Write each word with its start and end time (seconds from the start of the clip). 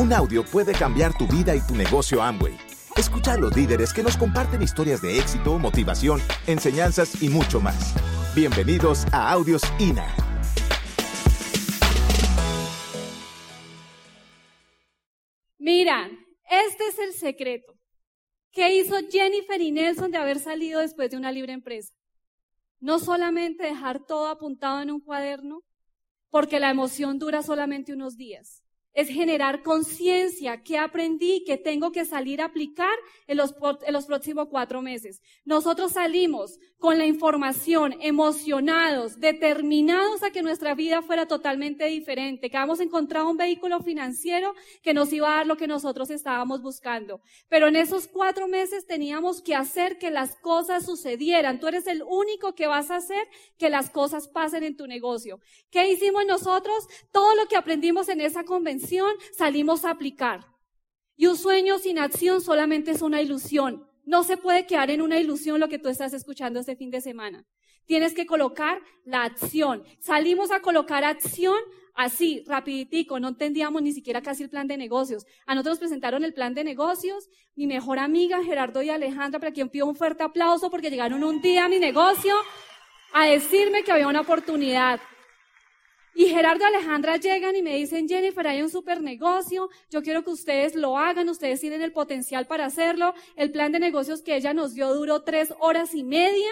Un 0.00 0.14
audio 0.14 0.42
puede 0.42 0.72
cambiar 0.72 1.12
tu 1.12 1.26
vida 1.26 1.54
y 1.54 1.60
tu 1.60 1.74
negocio 1.74 2.22
Amway. 2.22 2.56
Escucha 2.96 3.34
a 3.34 3.36
los 3.36 3.54
líderes 3.54 3.92
que 3.92 4.02
nos 4.02 4.16
comparten 4.16 4.62
historias 4.62 5.02
de 5.02 5.18
éxito, 5.18 5.58
motivación, 5.58 6.22
enseñanzas 6.46 7.22
y 7.22 7.28
mucho 7.28 7.60
más. 7.60 7.94
Bienvenidos 8.34 9.04
a 9.12 9.30
Audios 9.30 9.60
INA. 9.78 10.06
Mira, 15.58 16.08
este 16.50 16.86
es 16.86 16.98
el 16.98 17.12
secreto. 17.12 17.74
¿Qué 18.52 18.76
hizo 18.76 18.96
Jennifer 19.10 19.60
y 19.60 19.70
Nelson 19.70 20.12
de 20.12 20.16
haber 20.16 20.38
salido 20.38 20.80
después 20.80 21.10
de 21.10 21.18
una 21.18 21.30
libre 21.30 21.52
empresa? 21.52 21.92
No 22.78 23.00
solamente 23.00 23.64
dejar 23.64 24.06
todo 24.06 24.28
apuntado 24.28 24.80
en 24.80 24.92
un 24.92 25.00
cuaderno, 25.02 25.62
porque 26.30 26.58
la 26.58 26.70
emoción 26.70 27.18
dura 27.18 27.42
solamente 27.42 27.92
unos 27.92 28.16
días 28.16 28.62
es 28.92 29.08
generar 29.08 29.62
conciencia 29.62 30.62
que 30.62 30.76
aprendí 30.76 31.44
que 31.44 31.56
tengo 31.56 31.92
que 31.92 32.04
salir 32.04 32.40
a 32.40 32.46
aplicar 32.46 32.94
en 33.26 33.36
los, 33.36 33.52
próximos 34.06 34.48
cuatro 34.50 34.82
meses. 34.82 35.22
Nosotros 35.44 35.92
salimos 35.92 36.58
con 36.78 36.98
la 36.98 37.06
información, 37.06 37.94
emocionados, 38.00 39.20
determinados 39.20 40.22
a 40.22 40.30
que 40.30 40.42
nuestra 40.42 40.74
vida 40.74 41.02
fuera 41.02 41.26
totalmente 41.26 41.84
diferente, 41.86 42.50
que 42.50 42.56
habíamos 42.56 42.80
encontrado 42.80 43.28
un 43.28 43.36
vehículo 43.36 43.80
financiero 43.80 44.54
que 44.82 44.94
nos 44.94 45.12
iba 45.12 45.32
a 45.32 45.36
dar 45.36 45.46
lo 45.46 45.56
que 45.56 45.68
nosotros 45.68 46.10
estábamos 46.10 46.62
buscando. 46.62 47.20
Pero 47.48 47.68
en 47.68 47.76
esos 47.76 48.08
cuatro 48.08 48.48
meses 48.48 48.86
teníamos 48.86 49.40
que 49.40 49.54
hacer 49.54 49.98
que 49.98 50.10
las 50.10 50.36
cosas 50.36 50.84
sucedieran. 50.84 51.60
Tú 51.60 51.68
eres 51.68 51.86
el 51.86 52.02
único 52.02 52.54
que 52.54 52.66
vas 52.66 52.90
a 52.90 52.96
hacer 52.96 53.28
que 53.58 53.70
las 53.70 53.90
cosas 53.90 54.26
pasen 54.26 54.64
en 54.64 54.76
tu 54.76 54.86
negocio. 54.86 55.38
¿Qué 55.70 55.90
hicimos 55.90 56.24
nosotros? 56.26 56.88
Todo 57.12 57.34
lo 57.36 57.46
que 57.46 57.56
aprendimos 57.56 58.08
en 58.08 58.20
esa 58.20 58.44
convención 58.44 58.79
salimos 59.36 59.84
a 59.84 59.90
aplicar. 59.90 60.46
Y 61.16 61.26
un 61.26 61.36
sueño 61.36 61.78
sin 61.78 61.98
acción 61.98 62.40
solamente 62.40 62.90
es 62.92 63.02
una 63.02 63.20
ilusión. 63.20 63.86
No 64.04 64.24
se 64.24 64.36
puede 64.36 64.66
quedar 64.66 64.90
en 64.90 65.02
una 65.02 65.18
ilusión 65.18 65.60
lo 65.60 65.68
que 65.68 65.78
tú 65.78 65.88
estás 65.88 66.12
escuchando 66.14 66.60
este 66.60 66.76
fin 66.76 66.90
de 66.90 67.00
semana. 67.00 67.44
Tienes 67.86 68.14
que 68.14 68.26
colocar 68.26 68.80
la 69.04 69.24
acción. 69.24 69.84
Salimos 69.98 70.50
a 70.50 70.60
colocar 70.60 71.04
acción 71.04 71.58
así, 71.94 72.42
rapiditico. 72.46 73.20
No 73.20 73.28
entendíamos 73.28 73.82
ni 73.82 73.92
siquiera 73.92 74.22
casi 74.22 74.44
el 74.44 74.48
plan 74.48 74.66
de 74.66 74.76
negocios. 74.76 75.26
A 75.46 75.54
nosotros 75.54 75.78
presentaron 75.78 76.24
el 76.24 76.32
plan 76.32 76.54
de 76.54 76.64
negocios. 76.64 77.28
Mi 77.54 77.66
mejor 77.66 77.98
amiga, 77.98 78.42
Gerardo 78.42 78.82
y 78.82 78.90
Alejandra, 78.90 79.40
para 79.40 79.52
quien 79.52 79.68
pido 79.68 79.86
un 79.86 79.96
fuerte 79.96 80.22
aplauso 80.22 80.70
porque 80.70 80.90
llegaron 80.90 81.22
un 81.24 81.42
día 81.42 81.66
a 81.66 81.68
mi 81.68 81.78
negocio 81.78 82.34
a 83.12 83.26
decirme 83.26 83.82
que 83.82 83.92
había 83.92 84.08
una 84.08 84.20
oportunidad. 84.20 85.00
Y 86.14 86.26
Gerardo 86.26 86.64
y 86.64 86.66
Alejandra 86.66 87.16
llegan 87.16 87.54
y 87.56 87.62
me 87.62 87.76
dicen, 87.76 88.08
Jennifer, 88.08 88.46
hay 88.46 88.62
un 88.62 88.70
super 88.70 89.00
negocio, 89.00 89.68
yo 89.90 90.02
quiero 90.02 90.24
que 90.24 90.30
ustedes 90.30 90.74
lo 90.74 90.98
hagan, 90.98 91.28
ustedes 91.28 91.60
tienen 91.60 91.82
el 91.82 91.92
potencial 91.92 92.46
para 92.46 92.66
hacerlo. 92.66 93.14
El 93.36 93.52
plan 93.52 93.72
de 93.72 93.78
negocios 93.78 94.22
que 94.22 94.36
ella 94.36 94.52
nos 94.52 94.74
dio 94.74 94.92
duró 94.94 95.22
tres 95.22 95.54
horas 95.60 95.94
y 95.94 96.02
media. 96.02 96.50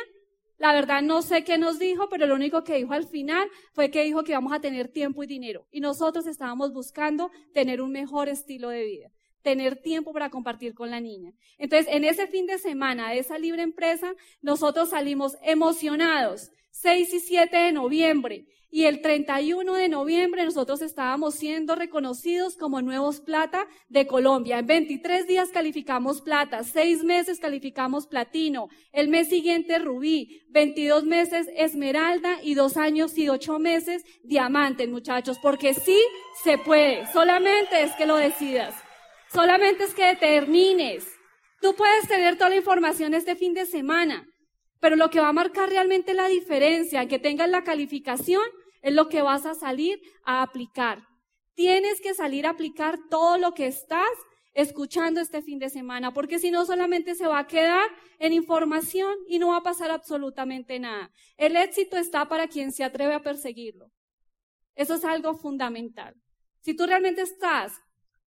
La 0.59 0.73
verdad 0.73 1.03
no 1.03 1.23
sé 1.23 1.45
qué 1.45 1.57
nos 1.57 1.79
dijo, 1.79 2.09
pero 2.09 2.27
lo 2.27 2.35
único 2.35 2.65
que 2.65 2.77
dijo 2.77 2.93
al 2.93 3.07
final 3.07 3.49
fue 3.73 3.91
que 3.91 4.03
dijo 4.05 4.25
que 4.25 4.33
íbamos 4.33 4.53
a 4.53 4.61
tener 4.61 4.89
tiempo 4.89 5.23
y 5.23 5.27
dinero. 5.27 5.67
Y 5.71 5.81
nosotros 5.81 6.27
estábamos 6.27 6.73
buscando 6.73 7.31
tener 7.55 7.81
un 7.81 7.93
mejor 7.93 8.29
estilo 8.29 8.69
de 8.69 8.85
vida, 8.85 9.13
tener 9.43 9.81
tiempo 9.81 10.13
para 10.13 10.31
compartir 10.31 10.75
con 10.75 10.91
la 10.91 11.01
niña. 11.01 11.33
Entonces, 11.59 11.87
en 11.95 12.05
ese 12.05 12.27
fin 12.27 12.47
de 12.47 12.59
semana 12.59 13.11
de 13.11 13.21
esa 13.21 13.39
libre 13.39 13.63
empresa, 13.63 14.15
nosotros 14.43 14.91
salimos 14.91 15.37
emocionados, 15.43 16.51
6 16.73 17.15
y 17.15 17.21
7 17.21 17.57
de 17.57 17.73
noviembre. 17.73 18.47
Y 18.71 18.85
el 18.85 19.01
31 19.01 19.75
de 19.75 19.89
noviembre 19.89 20.45
nosotros 20.45 20.83
estábamos 20.83 21.37
siendo 21.37 21.75
reconocidos 21.75 22.57
como 22.57 22.83
nuevos 22.83 23.21
plata 23.21 23.67
de 23.89 24.07
Colombia. 24.07 24.59
En 24.59 24.67
23 24.67 25.27
días 25.27 25.49
calificamos 25.49 26.21
plata, 26.21 26.63
6 26.63 27.03
meses 27.03 27.41
calificamos 27.41 28.07
platino, 28.07 28.69
el 28.93 29.09
mes 29.09 29.31
siguiente 29.31 29.79
rubí, 29.79 30.43
22 30.51 31.05
meses 31.05 31.49
esmeralda 31.57 32.43
y 32.43 32.55
2 32.55 32.77
años 32.77 33.17
y 33.17 33.31
8 33.31 33.59
meses 33.59 34.05
diamante, 34.23 34.87
muchachos, 34.87 35.39
porque 35.41 35.73
sí 35.73 35.99
se 36.45 36.59
puede, 36.59 37.11
solamente 37.11 37.83
es 37.83 37.93
que 37.93 38.05
lo 38.05 38.17
decidas, 38.17 38.75
solamente 39.33 39.85
es 39.85 39.95
que 39.95 40.05
determines. 40.05 41.07
Tú 41.63 41.75
puedes 41.75 42.07
tener 42.07 42.37
toda 42.37 42.51
la 42.51 42.57
información 42.57 43.15
este 43.15 43.35
fin 43.35 43.55
de 43.55 43.65
semana, 43.65 44.29
pero 44.79 44.95
lo 44.95 45.11
que 45.11 45.21
va 45.21 45.29
a 45.29 45.33
marcar 45.33 45.71
realmente 45.71 46.15
la 46.15 46.29
diferencia, 46.29 47.09
que 47.09 47.19
tengas 47.19 47.49
la 47.49 47.65
calificación, 47.65 48.43
es 48.83 48.95
lo 48.95 49.09
que 49.09 49.23
vas 49.23 49.47
a 49.47 49.55
salir 49.55 50.01
a 50.25 50.43
aplicar. 50.43 51.07
Tienes 51.55 52.01
que 52.01 52.15
salir 52.15 52.47
a 52.47 52.51
aplicar 52.51 52.99
todo 53.11 53.39
lo 53.39 53.53
que 53.55 53.67
estás 53.67 54.09
escuchando 54.55 55.21
este 55.21 55.43
fin 55.43 55.59
de 55.59 55.71
semana, 55.71 56.13
porque 56.13 56.39
si 56.39 56.51
no 56.51 56.65
solamente 56.67 57.15
se 57.15 57.27
va 57.27 57.41
a 57.41 57.47
quedar 57.47 57.89
en 58.19 58.33
información 58.33 59.15
y 59.29 59.39
no 59.39 59.49
va 59.49 59.59
a 59.59 59.63
pasar 59.63 59.91
absolutamente 59.91 60.81
nada. 60.81 61.11
El 61.37 61.57
éxito 61.57 61.97
está 61.97 62.29
para 62.29 62.49
quien 62.49 62.73
se 62.73 62.85
atreve 62.85 63.15
a 63.15 63.23
perseguirlo. 63.23 63.91
Eso 64.75 64.95
es 64.95 65.05
algo 65.05 65.35
fundamental. 65.35 66.15
Si 66.61 66.75
tú 66.75 66.87
realmente 66.87 67.23
estás 67.23 67.73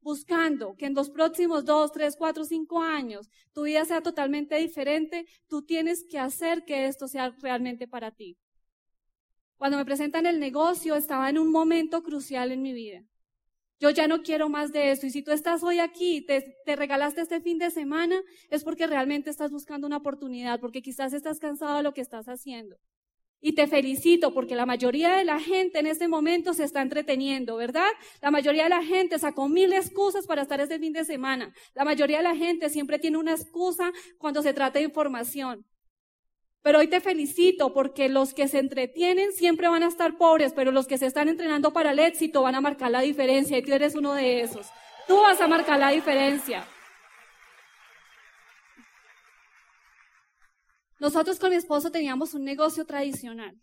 buscando 0.01 0.75
que 0.75 0.85
en 0.88 0.94
los 0.94 1.09
próximos 1.09 1.63
dos, 1.66 1.91
tres, 1.91 2.16
cuatro, 2.18 2.44
cinco 2.44 2.81
años 2.81 3.29
tu 3.53 3.63
vida 3.63 3.85
sea 3.85 4.01
totalmente 4.01 4.56
diferente, 4.56 5.25
tú 5.47 5.63
tienes 5.63 6.06
que 6.09 6.19
hacer 6.19 6.66
que 6.66 6.88
esto 6.88 7.07
sea 7.07 7.35
realmente 7.41 7.88
para 7.88 8.12
ti. 8.12 8.38
Cuando 9.62 9.78
me 9.78 9.86
presentan 9.86 10.26
el 10.26 10.40
negocio, 10.40 10.96
estaba 10.96 11.30
en 11.30 11.38
un 11.38 11.52
momento 11.52 12.02
crucial 12.02 12.52
en 12.52 12.64
mi 12.64 12.74
vida. 12.74 13.04
Yo 13.80 13.92
ya 13.92 14.08
no 14.08 14.24
quiero 14.24 14.50
más 14.50 14.74
de 14.74 14.90
eso. 14.90 15.06
Y 15.06 15.12
si 15.12 15.22
tú 15.22 15.32
estás 15.32 15.62
hoy 15.62 15.78
aquí, 15.78 16.26
te, 16.26 16.58
te 16.66 16.76
regalaste 16.76 17.22
este 17.22 17.42
fin 17.42 17.60
de 17.60 17.70
semana, 17.70 18.20
es 18.50 18.64
porque 18.64 18.88
realmente 18.88 19.30
estás 19.30 19.52
buscando 19.52 19.86
una 19.86 19.98
oportunidad, 19.98 20.60
porque 20.60 20.82
quizás 20.82 21.14
estás 21.14 21.38
cansado 21.38 21.78
de 21.78 21.84
lo 21.84 21.94
que 21.94 22.02
estás 22.02 22.28
haciendo. 22.28 22.78
Y 23.40 23.54
te 23.54 23.68
felicito 23.68 24.34
porque 24.34 24.56
la 24.56 24.66
mayoría 24.66 25.16
de 25.16 25.26
la 25.26 25.40
gente 25.40 25.78
en 25.78 25.86
este 25.86 26.08
momento 26.08 26.56
se 26.56 26.64
está 26.64 26.82
entreteniendo, 26.82 27.56
¿verdad? 27.58 27.92
La 28.20 28.32
mayoría 28.32 28.64
de 28.64 28.70
la 28.70 28.84
gente 28.84 29.20
sacó 29.20 29.48
mil 29.48 29.74
excusas 29.74 30.26
para 30.26 30.42
estar 30.42 30.60
este 30.60 30.80
fin 30.80 30.94
de 30.94 31.06
semana. 31.06 31.54
La 31.76 31.86
mayoría 31.86 32.18
de 32.18 32.24
la 32.24 32.36
gente 32.36 32.72
siempre 32.72 32.98
tiene 32.98 33.20
una 33.20 33.34
excusa 33.34 33.92
cuando 34.18 34.42
se 34.42 34.56
trata 34.56 34.80
de 34.80 34.86
información. 34.86 35.68
Pero 36.64 36.80
hoy 36.80 36.88
te 36.88 37.02
felicito 37.02 37.74
porque 37.74 38.08
los 38.08 38.34
que 38.34 38.48
se 38.48 38.60
entretienen 38.60 39.32
siempre 39.34 39.68
van 39.68 39.82
a 39.82 39.88
estar 39.88 40.18
pobres, 40.18 40.54
pero 40.54 40.72
los 40.72 40.86
que 40.86 41.00
se 41.00 41.08
están 41.08 41.28
entrenando 41.28 41.74
para 41.74 41.92
el 41.92 42.00
éxito 42.00 42.44
van 42.44 42.56
a 42.56 42.62
marcar 42.62 42.92
la 42.92 43.02
diferencia 43.02 43.58
y 43.58 43.64
tú 43.64 43.74
eres 43.74 43.96
uno 43.96 44.14
de 44.14 44.42
esos. 44.42 44.68
Tú 45.08 45.18
vas 45.18 45.42
a 45.42 45.48
marcar 45.48 45.80
la 45.80 45.90
diferencia. 45.90 46.68
Nosotros 51.00 51.40
con 51.40 51.50
mi 51.50 51.56
esposo 51.56 51.92
teníamos 51.92 52.36
un 52.36 52.44
negocio 52.44 52.86
tradicional, 52.86 53.60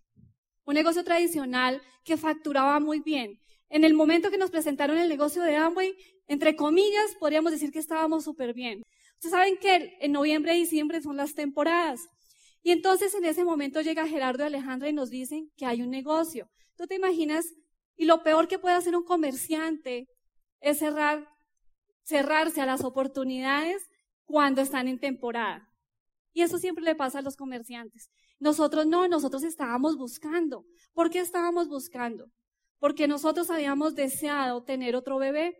un 0.65 0.75
negocio 0.75 1.05
tradicional 1.05 1.81
que 2.05 2.17
facturaba 2.17 2.81
muy 2.81 2.99
bien. 2.99 3.39
En 3.69 3.85
el 3.85 3.95
momento 3.95 4.29
que 4.31 4.39
nos 4.39 4.51
presentaron 4.51 4.99
el 4.99 5.09
negocio 5.09 5.45
de 5.45 5.55
Amway, 5.55 5.95
entre 6.27 6.57
comillas, 6.57 7.15
podríamos 7.21 7.53
decir 7.53 7.71
que 7.71 7.79
estábamos 7.79 8.25
súper 8.25 8.55
bien. 8.55 8.83
Ustedes 9.15 9.31
saben 9.31 9.57
que 9.59 9.97
en 10.01 10.11
noviembre 10.11 10.57
y 10.57 10.61
diciembre 10.61 11.01
son 11.01 11.17
las 11.17 11.35
temporadas. 11.35 12.01
Y 12.63 12.73
entonces 12.73 13.15
en 13.15 13.25
ese 13.25 13.45
momento 13.45 13.81
llega 13.81 14.07
Gerardo 14.07 14.45
y 14.45 14.47
Alejandra 14.47 14.89
y 14.89 14.93
nos 14.93 15.11
dicen 15.11 15.51
que 15.57 15.67
hay 15.67 15.83
un 15.83 15.91
negocio. 15.91 16.51
¿Tú 16.77 16.87
te 16.87 16.97
imaginas? 16.97 17.47
Y 17.97 18.05
lo 18.05 18.23
peor 18.23 18.49
que 18.49 18.59
puede 18.59 18.77
hacer 18.77 18.97
un 18.97 19.05
comerciante 19.05 20.09
es 20.61 20.79
cerrar, 20.79 21.29
cerrarse 22.03 22.61
a 22.61 22.67
las 22.67 22.85
oportunidades 22.85 23.89
cuando 24.25 24.61
están 24.61 24.89
en 24.89 25.01
temporada. 25.01 25.69
Y 26.33 26.43
eso 26.43 26.59
siempre 26.59 26.85
le 26.85 26.95
pasa 26.95 27.19
a 27.19 27.23
los 27.23 27.37
comerciantes. 27.37 28.11
Nosotros 28.39 28.87
no, 28.87 29.09
nosotros 29.09 29.43
estábamos 29.43 29.97
buscando. 29.97 30.65
¿Por 30.93 31.11
qué 31.11 31.19
estábamos 31.19 31.69
buscando? 31.69 32.31
Porque 32.79 33.09
nosotros 33.09 33.51
habíamos 33.51 33.95
deseado 33.95 34.62
tener 34.62 34.94
otro 34.94 35.19
bebé. 35.19 35.56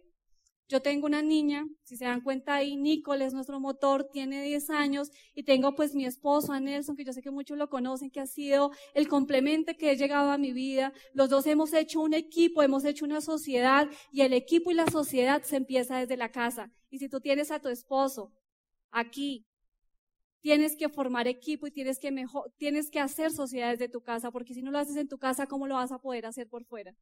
Yo 0.69 0.83
tengo 0.83 1.07
una 1.07 1.23
niña, 1.23 1.67
si 1.83 1.97
se 1.97 2.05
dan 2.05 2.21
cuenta 2.21 2.55
ahí, 2.55 2.77
Nicole 2.77 3.25
es 3.25 3.33
nuestro 3.33 3.59
motor, 3.59 4.09
tiene 4.13 4.43
10 4.43 4.69
años, 4.69 5.11
y 5.35 5.45
tengo 5.45 5.75
pues 5.75 5.95
mi 5.95 6.05
esposo, 6.05 6.53
a 6.53 6.61
Nelson, 6.61 6.95
que 6.95 7.05
yo 7.05 7.13
sé 7.15 7.23
que 7.23 7.31
muchos 7.31 7.57
lo 7.57 7.71
conocen, 7.71 8.11
que 8.11 8.21
ha 8.21 8.27
sido 8.27 8.71
el 8.93 9.09
complemento 9.09 9.73
que 9.79 9.91
he 9.91 9.97
llegado 9.97 10.31
a 10.31 10.37
mi 10.37 10.53
vida. 10.53 10.93
Los 11.15 11.31
dos 11.31 11.47
hemos 11.47 11.73
hecho 11.73 12.03
un 12.03 12.13
equipo, 12.13 12.63
hemos 12.63 12.85
hecho 12.85 13.07
una 13.07 13.23
sociedad, 13.23 13.89
y 14.13 14.21
el 14.21 14.35
equipo 14.35 14.71
y 14.71 14.75
la 14.75 14.87
sociedad 14.87 15.43
se 15.43 15.57
empieza 15.57 15.97
desde 15.97 16.19
la 16.19 16.31
casa. 16.31 16.71
Y 16.91 16.99
si 16.99 17.09
tú 17.09 17.21
tienes 17.21 17.51
a 17.51 17.61
tu 17.61 17.69
esposo 17.69 18.33
aquí, 18.91 19.47
Tienes 20.41 20.77
que 20.77 20.89
formar 20.89 21.27
equipo 21.27 21.67
y 21.67 21.73
tienes 21.73 21.99
que, 21.99 22.13
mejor, 22.13 22.53
tienes 22.59 22.91
que 22.91 23.01
hacer 23.01 23.33
sociedades 23.33 23.79
de 23.81 23.89
tu 23.89 24.03
casa, 24.03 24.31
porque 24.31 24.55
si 24.55 24.63
no 24.63 24.71
lo 24.71 24.79
haces 24.79 24.97
en 24.97 25.09
tu 25.09 25.19
casa, 25.19 25.47
¿cómo 25.47 25.67
lo 25.67 25.75
vas 25.75 25.91
a 25.91 25.99
poder 25.99 26.27
hacer 26.27 26.49
por 26.49 26.65
fuera? 26.65 26.95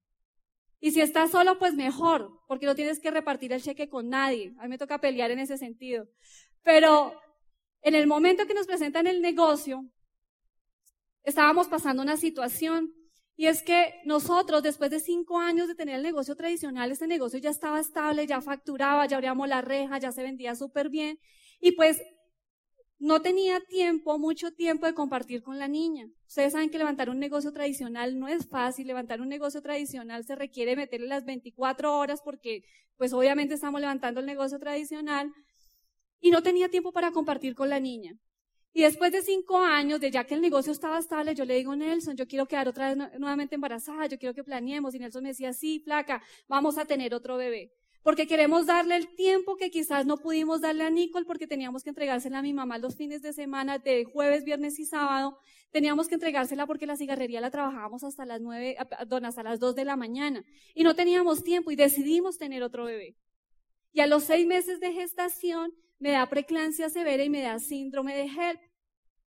Y 0.81 0.93
si 0.93 1.00
estás 1.00 1.31
solo, 1.31 1.58
pues 1.58 1.75
mejor, 1.75 2.31
porque 2.49 2.67
no 2.67 2.75
tienes 2.75 3.00
que 3.00 3.11
repartir 3.11 3.52
el 3.52 3.62
cheque 3.62 3.88
con 3.88 4.08
nadie. 4.08 4.55
A 4.58 4.64
mí 4.64 4.69
me 4.69 4.78
toca 4.78 5.00
pelear 5.00 5.31
en 5.31 5.38
ese 5.40 5.58
sentido. 5.58 6.06
Pero 6.62 7.19
en 7.82 7.94
el 7.94 8.06
momento 8.06 8.46
que 8.46 8.55
nos 8.55 8.67
presentan 8.67 9.06
el 9.06 9.20
negocio, 9.23 9.84
estábamos 11.23 11.69
pasando 11.69 12.02
una 12.02 12.17
situación 12.17 12.93
Y 13.38 13.46
es 13.49 13.62
que 13.62 14.00
nosotros, 14.06 14.62
después 14.62 14.90
de 14.90 15.00
cinco 15.00 15.38
años 15.38 15.69
de 15.69 15.75
tener 15.75 15.96
el 15.96 16.02
negocio 16.02 16.37
tradicional, 16.37 16.90
este 16.90 17.06
negocio 17.06 17.38
ya 17.38 17.50
estaba 17.50 17.81
estable, 17.81 18.26
ya 18.26 18.40
facturaba, 18.40 19.06
ya 19.06 19.17
abríamos 19.17 19.49
la 19.49 19.61
reja, 19.62 19.99
ya 19.99 20.11
se 20.12 20.22
vendía 20.22 20.55
súper 20.55 20.88
bien. 20.90 21.19
Y 21.61 21.72
pues 21.72 22.02
no 22.98 23.20
tenía 23.20 23.60
tiempo, 23.60 24.19
mucho 24.19 24.52
tiempo 24.52 24.87
de 24.87 24.94
compartir 24.94 25.43
con 25.43 25.58
la 25.58 25.69
niña. 25.69 26.08
Ustedes 26.26 26.52
saben 26.52 26.70
que 26.70 26.78
levantar 26.78 27.10
un 27.10 27.19
negocio 27.19 27.52
tradicional 27.52 28.19
no 28.19 28.26
es 28.26 28.48
fácil. 28.48 28.87
Levantar 28.87 29.20
un 29.20 29.28
negocio 29.28 29.60
tradicional 29.60 30.25
se 30.25 30.34
requiere 30.34 30.76
meterle 30.76 31.06
las 31.06 31.25
24 31.25 31.98
horas 31.98 32.22
porque, 32.25 32.62
pues 32.96 33.12
obviamente 33.12 33.54
estamos 33.54 33.81
levantando 33.81 34.20
el 34.20 34.26
negocio 34.26 34.58
tradicional. 34.58 35.31
Y 36.20 36.31
no 36.31 36.43
tenía 36.43 36.70
tiempo 36.70 36.93
para 36.93 37.12
compartir 37.12 37.54
con 37.54 37.69
la 37.69 37.81
niña. 37.81 38.16
Y 38.72 38.82
después 38.82 39.12
de 39.12 39.22
cinco 39.22 39.58
años, 39.58 40.00
de 40.00 40.10
ya 40.10 40.25
que 40.25 40.34
el 40.34 40.40
negocio 40.40 40.72
estaba 40.72 40.98
estable, 40.98 41.34
yo 41.34 41.44
le 41.44 41.54
digo, 41.54 41.76
Nelson, 41.76 42.16
yo 42.16 42.26
quiero 42.26 42.46
quedar 42.46 42.69
otra 42.69 42.94
vez 42.94 43.19
nuevamente 43.19 43.54
embarazada, 43.54 44.06
yo 44.06 44.19
quiero 44.19 44.34
que 44.34 44.44
planeemos. 44.44 44.94
Y 44.94 44.98
Nelson 44.98 45.22
me 45.22 45.31
decía, 45.31 45.52
sí, 45.52 45.81
placa, 45.81 46.22
vamos 46.48 46.78
a 46.78 46.87
tener 46.87 47.14
otro 47.14 47.37
bebé. 47.37 47.72
Porque 48.06 48.29
queremos 48.29 48.67
darle 48.67 48.94
el 48.94 49.08
tiempo 49.17 49.56
que 49.56 49.69
quizás 49.69 50.06
no 50.06 50.17
pudimos 50.17 50.61
darle 50.61 50.85
a 50.85 50.91
Nicole 50.91 51.26
porque 51.26 51.49
teníamos 51.49 51.82
que 51.82 51.91
entregársela 51.91 52.38
a 52.38 52.43
mi 52.43 52.53
mamá 52.53 52.79
los 52.79 52.94
fines 52.94 53.20
de 53.20 53.32
semana, 53.32 53.79
de 53.79 54.05
jueves, 54.05 54.44
viernes 54.44 54.79
y 54.79 54.85
sábado. 54.85 55.37
Teníamos 55.73 56.06
que 56.06 56.14
entregársela 56.14 56.69
porque 56.69 56.87
la 56.87 56.97
cigarrería 56.97 57.41
la 57.41 57.50
trabajábamos 57.50 58.05
hasta 58.05 58.25
las 58.25 58.41
nueve, 58.41 58.76
hasta 58.79 59.43
las 59.43 59.58
dos 59.58 59.75
de 59.75 59.85
la 59.85 59.97
mañana. 59.97 60.44
Y 60.73 60.85
no 60.85 60.94
teníamos 60.94 61.43
tiempo 61.43 61.73
y 61.73 61.75
decidimos 61.75 62.38
tener 62.38 62.62
otro 62.62 62.85
bebé. 62.85 63.17
Y 63.93 64.03
a 64.03 64.06
los 64.06 64.23
seis 64.23 64.47
meses 64.47 64.79
de 64.79 64.93
gestación, 64.93 65.73
me 65.99 66.12
da 66.12 66.29
preclancia 66.29 66.88
severa 66.88 67.25
y 67.25 67.29
me 67.29 67.43
da 67.43 67.58
síndrome 67.58 68.14
de 68.14 68.26
HELP. 68.26 68.61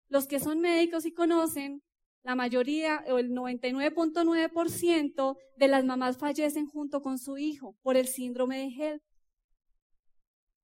Los 0.08 0.26
que 0.26 0.40
son 0.40 0.62
médicos 0.62 1.06
y 1.06 1.12
conocen, 1.12 1.84
la 2.24 2.36
mayoría 2.36 3.04
o 3.08 3.18
el 3.18 3.32
99.9% 3.32 5.38
de 5.58 5.68
las 5.68 5.86
mamás 5.86 6.18
fallecen 6.18 6.68
junto 6.68 7.02
con 7.02 7.18
su 7.18 7.38
hijo 7.38 7.76
por 7.82 7.98
el 7.98 8.08
síndrome 8.08 8.58
de 8.58 8.68
HELP. 8.68 9.02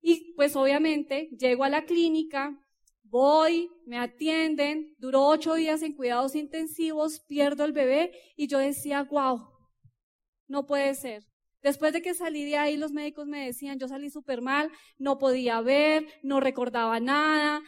Y 0.00 0.34
pues 0.34 0.54
obviamente 0.54 1.28
llego 1.38 1.64
a 1.64 1.68
la 1.68 1.84
clínica, 1.84 2.56
voy, 3.02 3.70
me 3.86 3.98
atienden, 3.98 4.94
duró 4.98 5.26
ocho 5.26 5.54
días 5.54 5.82
en 5.82 5.94
cuidados 5.94 6.34
intensivos, 6.34 7.20
pierdo 7.26 7.64
el 7.64 7.72
bebé 7.72 8.12
y 8.36 8.46
yo 8.46 8.58
decía, 8.58 9.02
wow, 9.04 9.48
no 10.46 10.66
puede 10.66 10.94
ser. 10.94 11.24
Después 11.62 11.92
de 11.92 12.02
que 12.02 12.14
salí 12.14 12.44
de 12.44 12.56
ahí, 12.56 12.76
los 12.76 12.92
médicos 12.92 13.26
me 13.26 13.44
decían, 13.44 13.78
yo 13.78 13.88
salí 13.88 14.10
súper 14.10 14.40
mal, 14.40 14.70
no 14.98 15.18
podía 15.18 15.60
ver, 15.60 16.06
no 16.22 16.38
recordaba 16.38 17.00
nada, 17.00 17.60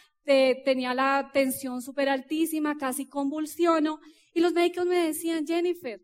tenía 0.65 0.95
la 0.95 1.31
tensión 1.33 1.81
súper 1.81 2.09
altísima, 2.09 2.77
casi 2.77 3.09
convulsiono. 3.09 4.01
Y 4.35 4.41
los 4.41 4.53
médicos 4.53 4.87
me 4.87 5.07
decían, 5.07 5.47
Jennifer, 5.47 6.01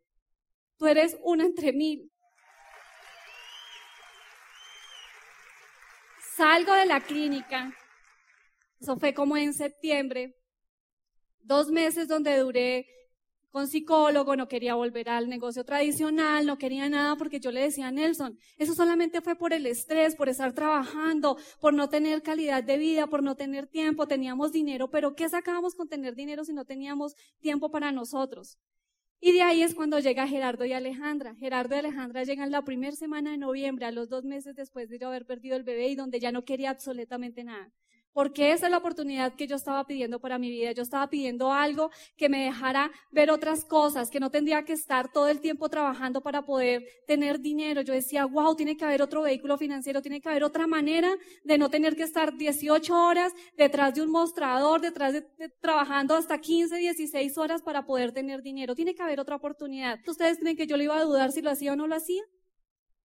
tú 0.78 0.86
eres 0.86 1.16
una 1.22 1.44
entre 1.44 1.72
mil. 1.72 2.10
Salgo 6.36 6.74
de 6.74 6.86
la 6.86 7.00
clínica, 7.00 7.72
eso 8.80 8.96
fue 8.98 9.14
como 9.14 9.36
en 9.36 9.54
septiembre, 9.54 10.34
dos 11.38 11.70
meses 11.70 12.08
donde 12.08 12.36
duré 12.38 12.86
con 13.54 13.68
psicólogo, 13.68 14.34
no 14.34 14.48
quería 14.48 14.74
volver 14.74 15.08
al 15.08 15.28
negocio 15.28 15.64
tradicional, 15.64 16.44
no 16.44 16.58
quería 16.58 16.88
nada 16.88 17.14
porque 17.14 17.38
yo 17.38 17.52
le 17.52 17.60
decía 17.60 17.86
a 17.86 17.92
Nelson, 17.92 18.36
eso 18.56 18.74
solamente 18.74 19.20
fue 19.20 19.36
por 19.36 19.52
el 19.52 19.64
estrés, 19.66 20.16
por 20.16 20.28
estar 20.28 20.52
trabajando, 20.52 21.38
por 21.60 21.72
no 21.72 21.88
tener 21.88 22.20
calidad 22.20 22.64
de 22.64 22.78
vida, 22.78 23.06
por 23.06 23.22
no 23.22 23.36
tener 23.36 23.68
tiempo, 23.68 24.08
teníamos 24.08 24.50
dinero, 24.50 24.90
pero 24.90 25.14
¿qué 25.14 25.28
sacábamos 25.28 25.76
con 25.76 25.88
tener 25.88 26.16
dinero 26.16 26.44
si 26.44 26.52
no 26.52 26.64
teníamos 26.64 27.14
tiempo 27.38 27.70
para 27.70 27.92
nosotros? 27.92 28.58
Y 29.20 29.30
de 29.30 29.42
ahí 29.42 29.62
es 29.62 29.76
cuando 29.76 30.00
llega 30.00 30.26
Gerardo 30.26 30.64
y 30.64 30.72
Alejandra. 30.72 31.36
Gerardo 31.36 31.76
y 31.76 31.78
Alejandra 31.78 32.24
llegan 32.24 32.50
la 32.50 32.64
primera 32.64 32.96
semana 32.96 33.30
de 33.30 33.38
noviembre, 33.38 33.86
a 33.86 33.92
los 33.92 34.08
dos 34.08 34.24
meses 34.24 34.56
después 34.56 34.88
de 34.88 34.98
yo 34.98 35.06
haber 35.06 35.26
perdido 35.26 35.54
el 35.54 35.62
bebé 35.62 35.86
y 35.90 35.94
donde 35.94 36.18
ya 36.18 36.32
no 36.32 36.44
quería 36.44 36.70
absolutamente 36.70 37.44
nada 37.44 37.72
porque 38.14 38.52
esa 38.52 38.66
es 38.66 38.70
la 38.70 38.78
oportunidad 38.78 39.34
que 39.34 39.46
yo 39.46 39.56
estaba 39.56 39.84
pidiendo 39.86 40.20
para 40.20 40.38
mi 40.38 40.48
vida. 40.48 40.72
Yo 40.72 40.82
estaba 40.82 41.10
pidiendo 41.10 41.52
algo 41.52 41.90
que 42.16 42.28
me 42.28 42.44
dejara 42.44 42.90
ver 43.10 43.30
otras 43.30 43.64
cosas, 43.64 44.08
que 44.08 44.20
no 44.20 44.30
tendría 44.30 44.64
que 44.64 44.72
estar 44.72 45.12
todo 45.12 45.28
el 45.28 45.40
tiempo 45.40 45.68
trabajando 45.68 46.22
para 46.22 46.42
poder 46.42 46.86
tener 47.06 47.40
dinero. 47.40 47.82
Yo 47.82 47.92
decía, 47.92 48.24
wow, 48.24 48.54
tiene 48.54 48.76
que 48.76 48.84
haber 48.84 49.02
otro 49.02 49.22
vehículo 49.22 49.58
financiero, 49.58 50.00
tiene 50.00 50.20
que 50.20 50.28
haber 50.28 50.44
otra 50.44 50.68
manera 50.68 51.12
de 51.42 51.58
no 51.58 51.68
tener 51.68 51.96
que 51.96 52.04
estar 52.04 52.36
18 52.36 52.94
horas 52.94 53.32
detrás 53.56 53.94
de 53.94 54.02
un 54.02 54.10
mostrador, 54.10 54.80
detrás 54.80 55.12
de, 55.12 55.22
trabajando 55.60 56.14
hasta 56.14 56.38
15, 56.38 56.76
16 56.76 57.36
horas 57.36 57.62
para 57.62 57.84
poder 57.84 58.12
tener 58.12 58.42
dinero. 58.42 58.76
Tiene 58.76 58.94
que 58.94 59.02
haber 59.02 59.18
otra 59.18 59.34
oportunidad. 59.34 59.98
¿Ustedes 60.06 60.38
creen 60.38 60.56
que 60.56 60.68
yo 60.68 60.76
le 60.76 60.84
iba 60.84 60.96
a 60.96 61.02
dudar 61.02 61.32
si 61.32 61.42
lo 61.42 61.50
hacía 61.50 61.72
o 61.72 61.76
no 61.76 61.88
lo 61.88 61.96
hacía? 61.96 62.22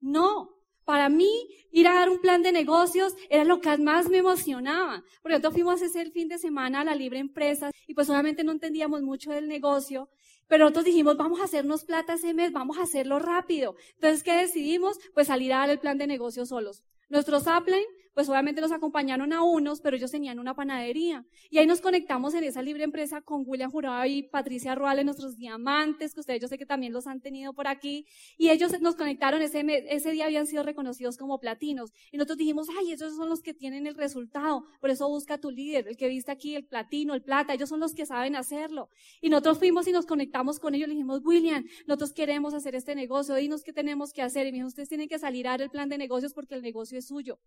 No, 0.01 0.54
para 0.85 1.09
mí, 1.09 1.31
ir 1.71 1.89
a 1.89 1.95
dar 1.95 2.11
un 2.11 2.21
plan 2.21 2.43
de 2.43 2.53
negocios 2.53 3.15
era 3.29 3.45
lo 3.45 3.61
que 3.61 3.77
más 3.79 4.09
me 4.09 4.19
emocionaba. 4.19 5.03
Por 5.23 5.33
ejemplo, 5.33 5.51
fuimos 5.51 5.83
ese 5.83 6.03
el 6.03 6.13
fin 6.13 6.29
de 6.29 6.39
semana 6.39 6.81
a 6.81 6.85
la 6.85 6.95
libre 6.95 7.19
empresa 7.19 7.71
y 7.87 7.95
pues 7.95 8.09
obviamente 8.11 8.45
no 8.45 8.53
entendíamos 8.53 9.03
mucho 9.03 9.33
del 9.33 9.49
negocio, 9.49 10.09
pero 10.47 10.65
nosotros 10.65 10.85
dijimos, 10.85 11.17
vamos 11.17 11.41
a 11.41 11.45
hacernos 11.45 11.85
plata 11.85 12.15
ese 12.15 12.35
mes, 12.35 12.53
vamos 12.53 12.79
a 12.79 12.83
hacerlo 12.83 13.19
rápido. 13.19 13.77
Entonces, 13.95 14.23
¿qué 14.23 14.35
decidimos? 14.35 14.99
Pues 15.15 15.29
salir 15.29 15.53
a 15.53 15.59
dar 15.59 15.71
el 15.71 15.79
plan 15.79 15.99
de 15.99 16.07
negocios 16.07 16.49
solos. 16.51 16.83
Nuestros 17.09 17.47
upline 17.47 17.85
pues 18.15 18.29
obviamente 18.29 18.61
nos 18.61 18.71
acompañaron 18.71 19.33
a 19.33 19.43
unos, 19.43 19.81
pero 19.81 19.97
ellos 19.97 20.11
tenían 20.11 20.39
una 20.39 20.55
panadería. 20.55 21.27
Y 21.51 21.59
ahí 21.59 21.67
nos 21.67 21.81
conectamos 21.81 22.33
en 22.35 22.45
esa 22.45 22.63
libre 22.63 22.85
empresa 22.85 23.21
con 23.21 23.43
William 23.45 23.71
Jurado 23.71 24.05
y 24.07 24.23
Patricia 24.23 24.75
Ruales, 24.77 25.05
nuestros 25.05 25.37
diamantes, 25.37 26.15
que 26.15 26.21
ustedes 26.21 26.41
yo 26.41 26.49
sé 26.49 26.57
que 26.57 26.65
también 26.65 26.93
los 26.93 27.09
han 27.09 27.21
tenido 27.21 27.53
por 27.53 27.67
aquí. 27.67 28.07
Y 28.39 28.51
ellos 28.51 28.81
nos 28.81 28.95
conectaron, 28.95 29.43
ese, 29.43 29.65
ese 29.89 30.13
día 30.13 30.27
habían 30.27 30.47
sido 30.47 30.63
reconocidos 30.63 31.19
como 31.19 31.39
platinos. 31.41 31.93
Y 32.13 32.17
nosotros 32.17 32.39
dijimos, 32.39 32.69
ay, 32.79 32.93
esos 32.93 33.17
son 33.17 33.29
los 33.29 33.43
que 33.43 33.53
tienen 33.53 33.87
el 33.87 33.97
resultado. 33.97 34.65
Por 34.81 34.91
eso 34.91 35.09
busca 35.09 35.39
tu 35.39 35.51
líder, 35.51 35.89
el 35.89 35.97
que 35.97 36.09
viste 36.09 36.31
aquí, 36.31 36.55
el 36.55 36.65
platino, 36.65 37.15
el 37.15 37.23
plata, 37.23 37.55
ellos 37.55 37.69
son 37.69 37.81
los 37.81 37.95
que 37.95 38.07
saben 38.07 38.37
hacerlo. 38.37 38.89
Y 39.21 39.29
nosotros 39.29 39.59
fuimos 39.59 39.89
y 39.89 39.93
nos 39.93 40.07
conectamos 40.07 40.61
con 40.61 40.75
ellos, 40.75 40.89
le 40.89 40.95
dijimos, 40.95 41.21
William, 41.25 41.67
nosotros 41.87 42.13
queremos 42.13 42.55
hacer 42.55 42.77
este 42.77 42.95
negocio, 42.95 43.35
dinos 43.35 43.65
qué 43.65 43.73
tenemos 43.73 44.13
que 44.13 44.23
hacer. 44.23 44.47
Y 44.47 44.53
me 44.53 44.59
dijo, 44.59 44.69
ustedes 44.69 44.89
tienen 44.89 45.09
que 45.09 45.19
salir 45.19 45.49
a 45.49 45.51
dar 45.51 45.63
el 45.63 45.71
plan 45.71 45.89
de 45.89 45.99
negocios 45.99 46.33
porque 46.33 46.55
el 46.55 46.63
negocio 46.63 46.97
es 46.99 47.09
suyo. 47.09 47.41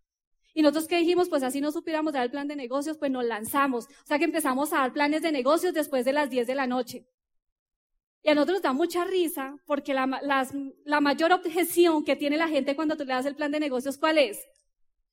Y 0.57 0.63
nosotros 0.63 0.87
que 0.87 0.97
dijimos, 0.97 1.29
pues 1.29 1.43
así 1.43 1.61
no 1.61 1.71
supiéramos 1.71 2.13
dar 2.13 2.23
el 2.23 2.31
plan 2.31 2.47
de 2.47 2.55
negocios, 2.55 2.97
pues 2.97 3.11
nos 3.11 3.23
lanzamos. 3.23 3.85
O 3.85 4.07
sea 4.07 4.17
que 4.17 4.25
empezamos 4.25 4.73
a 4.73 4.77
dar 4.77 4.91
planes 4.91 5.21
de 5.21 5.31
negocios 5.31 5.71
después 5.71 6.03
de 6.03 6.13
las 6.13 6.31
10 6.31 6.47
de 6.47 6.55
la 6.55 6.65
noche. 6.65 7.05
Y 8.23 8.29
a 8.29 8.33
nosotros 8.33 8.55
nos 8.55 8.63
da 8.63 8.73
mucha 8.73 9.05
risa 9.05 9.55
porque 9.67 9.93
la, 9.93 10.19
la 10.83 10.99
mayor 10.99 11.31
objeción 11.31 12.03
que 12.03 12.15
tiene 12.15 12.37
la 12.37 12.47
gente 12.47 12.75
cuando 12.75 12.97
tú 12.97 13.05
le 13.05 13.13
das 13.13 13.27
el 13.27 13.35
plan 13.35 13.51
de 13.51 13.59
negocios, 13.59 13.99
¿cuál 13.99 14.17
es? 14.17 14.47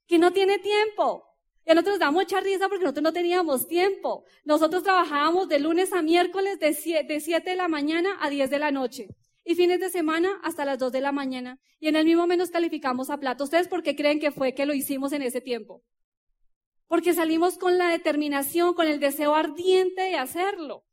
Que 0.06 0.18
no 0.18 0.32
tiene 0.32 0.58
tiempo. 0.58 1.26
Y 1.66 1.72
a 1.72 1.74
nosotros 1.74 1.96
nos 1.96 2.06
da 2.06 2.10
mucha 2.10 2.40
risa 2.40 2.70
porque 2.70 2.84
nosotros 2.84 3.02
no 3.02 3.12
teníamos 3.12 3.68
tiempo. 3.68 4.24
Nosotros 4.46 4.82
trabajábamos 4.82 5.46
de 5.50 5.58
lunes 5.58 5.92
a 5.92 6.00
miércoles 6.00 6.58
de 6.58 6.72
7 6.72 7.50
de 7.50 7.54
la 7.54 7.68
mañana 7.68 8.16
a 8.22 8.30
10 8.30 8.48
de 8.48 8.58
la 8.58 8.70
noche 8.70 9.08
y 9.44 9.54
fines 9.54 9.80
de 9.80 9.90
semana 9.90 10.30
hasta 10.42 10.64
las 10.64 10.78
2 10.78 10.92
de 10.92 11.00
la 11.00 11.12
mañana. 11.12 11.58
Y 11.78 11.88
en 11.88 11.96
el 11.96 12.06
mismo 12.06 12.26
menos 12.26 12.50
calificamos 12.50 13.10
a 13.10 13.18
plata. 13.18 13.44
¿Ustedes 13.44 13.68
por 13.68 13.82
qué 13.82 13.94
creen 13.94 14.20
que 14.20 14.30
fue 14.30 14.54
que 14.54 14.66
lo 14.66 14.74
hicimos 14.74 15.12
en 15.12 15.22
ese 15.22 15.40
tiempo? 15.40 15.82
Porque 16.86 17.12
salimos 17.12 17.58
con 17.58 17.76
la 17.78 17.90
determinación, 17.90 18.74
con 18.74 18.88
el 18.88 19.00
deseo 19.00 19.34
ardiente 19.34 20.02
de 20.02 20.16
hacerlo. 20.16 20.84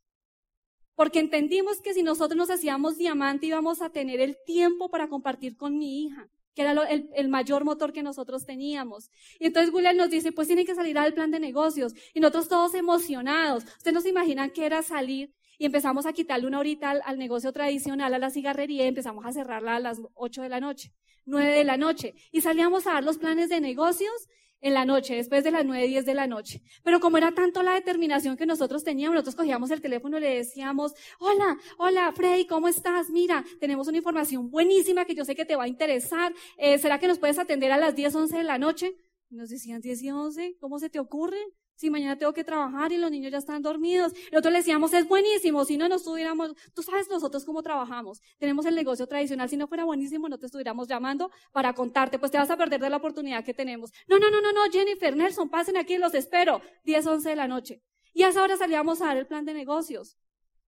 Porque 0.96 1.20
entendimos 1.20 1.82
que 1.82 1.94
si 1.94 2.04
nosotros 2.04 2.38
nos 2.38 2.50
hacíamos 2.50 2.98
diamante 2.98 3.46
íbamos 3.46 3.82
a 3.82 3.90
tener 3.90 4.20
el 4.20 4.38
tiempo 4.46 4.90
para 4.90 5.08
compartir 5.08 5.56
con 5.56 5.78
mi 5.78 6.04
hija, 6.04 6.30
que 6.54 6.64
era 6.64 6.74
el, 6.90 7.30
mayor 7.30 7.64
motor 7.64 7.94
que 7.94 8.04
nosotros 8.04 8.46
teníamos. 8.46 9.10
Y 9.40 9.48
entonces 9.48 9.74
William 9.74 9.96
nos 9.96 10.10
dice, 10.10 10.34
pues 10.34 10.48
tiene 10.48 10.66
que 10.66 10.76
salir 10.76 10.98
al 10.98 11.14
plan 11.14 11.32
de 11.32 11.40
negocios. 11.40 11.94
Y 12.14 12.20
nosotros 12.20 12.50
todos 12.50 12.74
emocionados. 12.74 13.64
Ustedes 13.64 13.94
no 13.94 14.02
se 14.02 14.10
imaginan 14.10 14.52
qué 14.52 14.66
era 14.66 14.84
salir 14.84 15.34
y 15.62 15.66
empezamos 15.66 16.08
a 16.08 16.14
quitarle 16.14 16.48
una 16.48 16.58
horita 16.58 16.90
al, 16.90 17.20
negocio 17.20 17.54
tradicional, 17.54 18.12
a 18.16 18.18
la 18.18 18.32
cigarrería, 18.32 18.86
y 18.86 18.88
empezamos 18.88 19.28
a 19.28 19.32
cerrarla 19.32 19.76
a 19.76 19.80
las 19.80 20.02
8 20.16 20.42
de 20.42 20.50
la 20.50 20.60
noche, 20.60 20.92
9 21.26 21.52
de 21.52 21.64
la 21.64 21.78
noche. 21.78 22.16
Y 22.32 22.42
salíamos 22.42 22.88
a 22.88 22.94
dar 22.94 23.04
los 23.04 23.20
planes 23.20 23.50
de 23.50 23.62
negocios 23.62 24.12
en 24.60 24.74
la 24.74 24.86
noche, 24.86 25.14
después 25.14 25.44
de 25.44 25.52
las 25.52 25.64
9, 25.64 25.88
10 25.88 26.04
de 26.04 26.16
la 26.16 26.26
noche. 26.26 26.64
Pero 26.84 27.00
como 27.00 27.20
era 27.20 27.32
tanto 27.32 27.62
la 27.62 27.76
determinación 27.76 28.38
que 28.38 28.48
nosotros 28.48 28.84
teníamos, 28.84 29.14
nosotros 29.14 29.36
cogíamos 29.36 29.70
el 29.70 29.82
teléfono 29.82 30.18
y 30.18 30.22
le 30.22 30.36
decíamos, 30.38 30.96
hola, 31.20 31.56
hola, 31.78 32.12
Freddy, 32.12 32.48
¿cómo 32.48 32.68
estás? 32.68 33.12
Mira, 33.12 33.46
tenemos 33.60 33.88
una 33.88 33.98
información 33.98 34.50
buenísima 34.50 35.06
que 35.06 35.14
yo 35.14 35.26
sé 35.26 35.36
que 35.36 35.46
te 35.46 35.56
va 35.56 35.66
a 35.66 35.68
interesar. 35.68 36.34
Eh, 36.58 36.80
¿Será 36.80 36.98
que 36.98 37.06
nos 37.06 37.20
puedes 37.20 37.38
atender 37.38 37.72
a 37.72 37.78
las 37.78 37.96
10, 37.96 38.16
11 38.16 38.36
de 38.36 38.44
la 38.44 38.58
noche? 38.58 38.96
Nos 39.30 39.50
decían 39.50 39.80
10 39.80 40.02
y 40.02 40.10
11, 40.10 40.58
¿cómo 40.60 40.80
se 40.80 40.90
te 40.90 40.98
ocurre? 40.98 41.38
Si 41.82 41.90
mañana 41.90 42.16
tengo 42.16 42.32
que 42.32 42.44
trabajar 42.44 42.92
y 42.92 42.98
los 42.98 43.10
niños 43.10 43.32
ya 43.32 43.40
están 43.40 43.64
dormidos. 43.64 44.14
Nosotros 44.32 44.52
le 44.52 44.60
decíamos, 44.60 44.94
es 44.94 45.08
buenísimo, 45.08 45.66
si 45.66 45.78
no 45.78 45.90
nos 45.90 46.02
estuviéramos, 46.02 46.54
tú 46.76 46.84
sabes 46.84 47.10
nosotros 47.10 47.44
cómo 47.44 47.64
trabajamos, 47.64 48.22
tenemos 48.38 48.68
el 48.68 48.76
negocio 48.76 49.08
tradicional, 49.08 49.50
si 49.50 49.58
no 49.58 49.68
fuera 49.68 49.84
buenísimo 49.84 50.30
no 50.30 50.38
te 50.38 50.46
estuviéramos 50.46 50.88
llamando 50.88 51.32
para 51.52 51.74
contarte, 51.74 52.20
pues 52.20 52.32
te 52.32 52.38
vas 52.38 52.52
a 52.52 52.56
perder 52.56 52.80
de 52.80 52.90
la 52.92 52.98
oportunidad 52.98 53.44
que 53.44 53.56
tenemos. 53.56 53.92
No, 54.08 54.20
no, 54.20 54.30
no, 54.30 54.42
no, 54.42 54.52
no, 54.54 54.62
Jennifer, 54.72 55.18
Nelson, 55.18 55.50
pasen 55.50 55.76
aquí, 55.76 55.98
los 55.98 56.14
espero, 56.14 56.62
10, 56.84 57.08
11 57.08 57.30
de 57.30 57.36
la 57.36 57.48
noche. 57.48 57.82
Y 58.14 58.22
a 58.24 58.30
esa 58.30 58.44
hora 58.44 58.58
salíamos 58.58 59.02
a 59.02 59.08
dar 59.08 59.18
el 59.18 59.26
plan 59.26 59.46
de 59.46 59.56
negocios. 59.56 60.18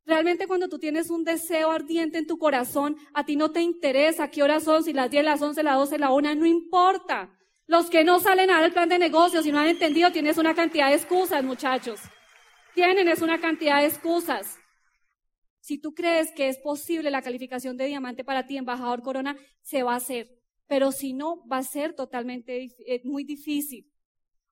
Realmente 0.08 0.48
cuando 0.48 0.67
tú 0.67 0.79
tienes 0.79 1.12
un 1.12 1.24
deseo 1.24 1.70
ardiente 1.70 2.17
en 2.17 2.25
tu 2.25 2.39
corazón, 2.39 2.98
a 3.13 3.24
ti 3.24 3.36
no 3.36 3.51
te 3.51 3.62
interesa 3.62 4.32
qué 4.32 4.41
horas 4.41 4.63
son, 4.63 4.84
si 4.84 4.93
las 4.93 5.12
10, 5.12 5.24
las 5.24 5.41
11, 5.43 5.62
las 5.62 5.75
12, 5.75 6.00
la 6.00 6.12
1, 6.12 6.36
no 6.36 6.48
importa. 6.48 7.29
Los 7.65 7.89
que 7.89 8.03
no 8.03 8.20
salen 8.20 8.50
a 8.50 8.55
dar 8.55 8.63
el 8.65 8.74
plan 8.74 8.89
de 8.89 9.00
negocios 9.00 9.46
y 9.46 9.51
no 9.51 9.60
han 9.60 9.67
entendido, 9.67 10.12
tienes 10.12 10.38
una 10.38 10.53
cantidad 10.53 10.89
de 10.89 10.96
excusas, 10.96 11.43
muchachos. 11.43 12.00
Tienen 12.74 13.08
es 13.08 13.22
una 13.22 13.39
cantidad 13.39 13.79
de 13.79 13.88
excusas. 13.88 14.58
Si 15.60 15.77
tú 15.77 15.93
crees 15.93 16.32
que 16.34 16.50
es 16.50 16.58
posible 16.58 17.10
la 17.10 17.22
calificación 17.22 17.77
de 17.77 17.86
diamante 17.86 18.25
para 18.25 18.46
ti, 18.46 18.58
embajador 18.58 19.01
Corona, 19.01 19.38
se 19.62 19.84
va 19.84 19.93
a 19.93 19.98
hacer. 19.98 20.29
Pero 20.67 20.91
si 20.91 21.13
no, 21.13 21.48
va 21.48 21.60
a 21.60 21.63
ser 21.63 21.93
totalmente 21.93 22.67
eh, 22.86 23.01
muy 23.05 23.24
difícil. 23.24 23.89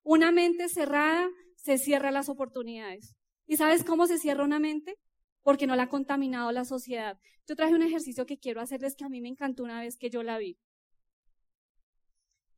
Una 0.03 0.32
mente 0.32 0.70
cerrada 0.70 1.30
se 1.56 1.77
cierra 1.77 2.12
las 2.12 2.30
oportunidades. 2.30 3.15
¿Y 3.46 3.58
sabes 3.58 3.84
cómo 3.84 4.08
se 4.08 4.20
cierra 4.20 4.46
una 4.46 4.60
mente? 4.60 4.96
Porque 5.41 5.68
no 5.68 5.75
la 5.75 5.84
ha 5.84 5.89
contaminado 5.89 6.51
la 6.51 6.63
sociedad. 6.63 7.18
Yo 7.48 7.56
traje 7.56 7.74
un 7.74 7.84
ejercicio 7.84 8.25
que 8.25 8.38
quiero 8.38 8.62
hacerles 8.62 8.96
que 8.96 9.03
a 9.03 9.10
mí 9.10 9.20
me 9.20 9.30
encantó 9.30 9.63
una 9.63 9.82
vez 9.82 9.98
que 9.98 10.10
yo 10.10 10.24
la 10.24 10.38
vi. 10.38 10.58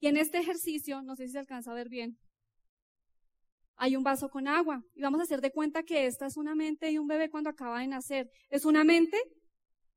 Y 0.04 0.08
en 0.08 0.18
este 0.18 0.38
ejercicio, 0.38 1.02
no 1.02 1.16
sé 1.16 1.28
si 1.28 1.32
se 1.32 1.40
alcanza 1.40 1.72
a 1.72 1.76
ver 1.76 1.88
bien, 1.88 2.18
hay 3.78 3.96
un 3.96 4.04
vaso 4.04 4.28
con 4.28 4.50
agua. 4.50 4.84
Y 4.96 5.02
vamos 5.02 5.22
a 5.22 5.24
hacer 5.24 5.40
de 5.40 5.50
cuenta 5.50 5.84
que 5.84 6.08
esta 6.08 6.26
es 6.26 6.36
una 6.36 6.56
mente 6.56 6.88
de 6.88 7.00
un 7.00 7.08
bebé 7.08 7.30
cuando 7.30 7.50
acaba 7.50 7.80
de 7.80 7.88
nacer. 7.88 8.30
Es 8.50 8.66
una 8.66 8.84
mente 8.84 9.18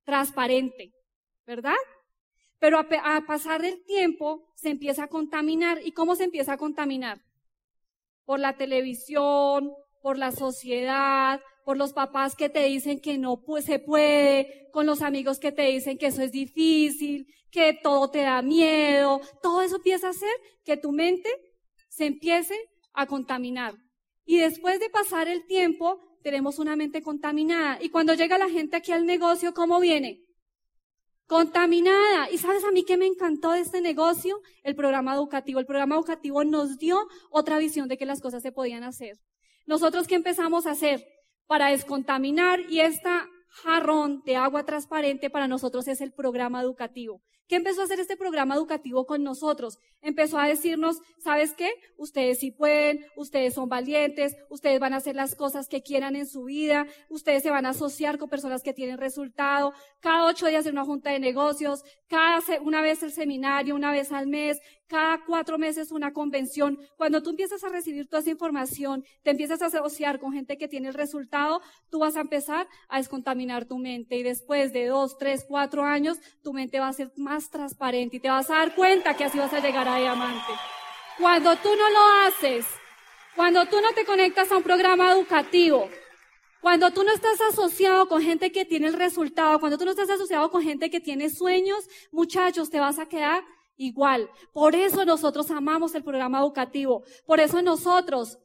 transparente, 0.04 0.92
¿verdad? 1.44 1.74
Pero 2.60 2.78
a, 2.78 2.86
a 3.16 3.26
pasar 3.26 3.62
del 3.62 3.82
tiempo 3.82 4.46
se 4.54 4.68
empieza 4.70 5.02
a 5.02 5.08
contaminar. 5.08 5.80
¿Y 5.84 5.90
cómo 5.90 6.14
se 6.14 6.22
empieza 6.22 6.52
a 6.52 6.56
contaminar? 6.56 7.20
Por 8.24 8.38
la 8.38 8.56
televisión, 8.56 9.72
por 10.02 10.18
la 10.18 10.30
sociedad, 10.30 11.40
por 11.66 11.76
los 11.76 11.92
papás 11.92 12.36
que 12.36 12.48
te 12.48 12.62
dicen 12.62 13.00
que 13.00 13.18
no 13.18 13.42
se 13.60 13.80
puede, 13.80 14.68
con 14.72 14.86
los 14.86 15.02
amigos 15.02 15.40
que 15.40 15.50
te 15.50 15.62
dicen 15.62 15.98
que 15.98 16.06
eso 16.06 16.22
es 16.22 16.30
difícil, 16.30 17.26
que 17.50 17.76
todo 17.82 18.08
te 18.08 18.20
da 18.20 18.40
miedo. 18.40 19.20
Todo 19.42 19.62
eso 19.62 19.74
empieza 19.74 20.06
a 20.06 20.10
hacer 20.10 20.30
que 20.64 20.76
tu 20.76 20.92
mente 20.92 21.28
se 21.88 22.06
empiece 22.06 22.54
a 22.92 23.06
contaminar. 23.06 23.74
Y 24.24 24.36
después 24.36 24.78
de 24.78 24.90
pasar 24.90 25.26
el 25.26 25.44
tiempo, 25.44 25.98
tenemos 26.22 26.60
una 26.60 26.76
mente 26.76 27.02
contaminada. 27.02 27.82
Y 27.82 27.88
cuando 27.88 28.14
llega 28.14 28.38
la 28.38 28.48
gente 28.48 28.76
aquí 28.76 28.92
al 28.92 29.04
negocio, 29.04 29.52
¿cómo 29.52 29.80
viene? 29.80 30.22
Contaminada. 31.26 32.30
¿Y 32.30 32.38
sabes 32.38 32.62
a 32.62 32.70
mí 32.70 32.84
qué 32.84 32.96
me 32.96 33.06
encantó 33.06 33.50
de 33.50 33.62
este 33.62 33.80
negocio? 33.80 34.40
El 34.62 34.76
programa 34.76 35.14
educativo. 35.16 35.58
El 35.58 35.66
programa 35.66 35.96
educativo 35.96 36.44
nos 36.44 36.78
dio 36.78 37.08
otra 37.28 37.58
visión 37.58 37.88
de 37.88 37.98
que 37.98 38.06
las 38.06 38.20
cosas 38.20 38.44
se 38.44 38.52
podían 38.52 38.84
hacer. 38.84 39.18
Nosotros, 39.66 40.06
¿qué 40.06 40.14
empezamos 40.14 40.66
a 40.66 40.70
hacer? 40.70 41.04
Para 41.46 41.68
descontaminar 41.68 42.60
y 42.68 42.80
esta 42.80 43.28
jarrón 43.48 44.22
de 44.24 44.36
agua 44.36 44.64
transparente 44.64 45.30
para 45.30 45.48
nosotros 45.48 45.86
es 45.88 46.00
el 46.00 46.12
programa 46.12 46.60
educativo. 46.60 47.22
¿Qué 47.48 47.54
empezó 47.54 47.80
a 47.80 47.84
hacer 47.84 48.00
este 48.00 48.16
programa 48.16 48.56
educativo 48.56 49.06
con 49.06 49.22
nosotros? 49.22 49.78
Empezó 50.02 50.40
a 50.40 50.48
decirnos, 50.48 50.98
¿sabes 51.18 51.54
qué? 51.54 51.70
Ustedes 51.96 52.40
sí 52.40 52.50
pueden, 52.50 53.06
ustedes 53.14 53.54
son 53.54 53.68
valientes, 53.68 54.36
ustedes 54.50 54.80
van 54.80 54.94
a 54.94 54.96
hacer 54.96 55.14
las 55.14 55.36
cosas 55.36 55.68
que 55.68 55.80
quieran 55.80 56.16
en 56.16 56.26
su 56.26 56.44
vida, 56.44 56.88
ustedes 57.08 57.44
se 57.44 57.50
van 57.50 57.64
a 57.64 57.70
asociar 57.70 58.18
con 58.18 58.28
personas 58.28 58.64
que 58.64 58.74
tienen 58.74 58.98
resultado, 58.98 59.72
cada 60.00 60.26
ocho 60.26 60.48
días 60.48 60.66
en 60.66 60.72
una 60.72 60.84
junta 60.84 61.10
de 61.10 61.20
negocios, 61.20 61.84
cada 62.08 62.40
una 62.62 62.82
vez 62.82 63.04
el 63.04 63.12
seminario, 63.12 63.76
una 63.76 63.92
vez 63.92 64.10
al 64.10 64.26
mes, 64.26 64.60
cada 64.86 65.24
cuatro 65.24 65.58
meses 65.58 65.90
una 65.92 66.12
convención. 66.12 66.78
Cuando 66.96 67.22
tú 67.22 67.30
empiezas 67.30 67.62
a 67.64 67.68
recibir 67.68 68.08
toda 68.08 68.20
esa 68.20 68.30
información, 68.30 69.04
te 69.22 69.30
empiezas 69.30 69.62
a 69.62 69.66
asociar 69.66 70.18
con 70.18 70.32
gente 70.32 70.58
que 70.58 70.68
tiene 70.68 70.88
el 70.88 70.94
resultado, 70.94 71.60
tú 71.90 72.00
vas 72.00 72.16
a 72.16 72.20
empezar 72.20 72.68
a 72.88 72.98
descontaminar 72.98 73.66
tu 73.66 73.78
mente 73.78 74.16
y 74.16 74.22
después 74.22 74.72
de 74.72 74.86
dos, 74.86 75.18
tres, 75.18 75.44
cuatro 75.48 75.84
años, 75.84 76.18
tu 76.42 76.52
mente 76.52 76.80
va 76.80 76.88
a 76.88 76.92
ser 76.92 77.12
más 77.16 77.50
transparente 77.50 78.16
y 78.16 78.20
te 78.20 78.28
vas 78.28 78.50
a 78.50 78.58
dar 78.58 78.74
cuenta 78.74 79.14
que 79.14 79.24
así 79.24 79.38
vas 79.38 79.52
a 79.52 79.60
llegar 79.60 79.88
a 79.88 79.98
diamante. 79.98 80.52
Cuando 81.18 81.56
tú 81.56 81.70
no 81.74 81.90
lo 81.90 82.26
haces, 82.26 82.66
cuando 83.34 83.66
tú 83.66 83.80
no 83.80 83.92
te 83.92 84.04
conectas 84.04 84.50
a 84.52 84.56
un 84.56 84.62
programa 84.62 85.12
educativo, 85.12 85.88
cuando 86.60 86.90
tú 86.90 87.04
no 87.04 87.12
estás 87.12 87.40
asociado 87.52 88.08
con 88.08 88.22
gente 88.22 88.50
que 88.50 88.64
tiene 88.64 88.88
el 88.88 88.94
resultado, 88.94 89.60
cuando 89.60 89.78
tú 89.78 89.84
no 89.84 89.92
estás 89.92 90.10
asociado 90.10 90.50
con 90.50 90.62
gente 90.62 90.90
que 90.90 91.00
tiene 91.00 91.30
sueños, 91.30 91.88
muchachos, 92.10 92.70
te 92.70 92.80
vas 92.80 92.98
a 92.98 93.06
quedar 93.06 93.44
igual. 93.76 94.30
Por 94.52 94.74
eso 94.74 95.04
nosotros 95.04 95.50
amamos 95.50 95.94
el 95.94 96.04
programa 96.04 96.40
educativo. 96.40 97.04
Por 97.26 97.40
eso 97.40 97.62
nosotros 97.62 98.38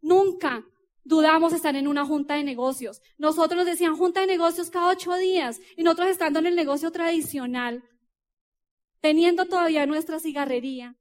nunca 0.00 0.64
dudamos 1.04 1.52
estar 1.52 1.74
en 1.76 1.88
una 1.88 2.04
junta 2.04 2.34
de 2.34 2.44
negocios. 2.44 3.02
Nosotros 3.18 3.58
nos 3.58 3.66
decían 3.66 3.96
junta 3.96 4.20
de 4.20 4.26
negocios 4.26 4.70
cada 4.70 4.90
ocho 4.90 5.14
días 5.16 5.60
y 5.76 5.82
nosotros 5.82 6.08
estando 6.08 6.38
en 6.38 6.46
el 6.46 6.56
negocio 6.56 6.90
tradicional, 6.90 7.82
teniendo 9.00 9.46
todavía 9.46 9.86
nuestra 9.86 10.20
cigarrería, 10.20 10.96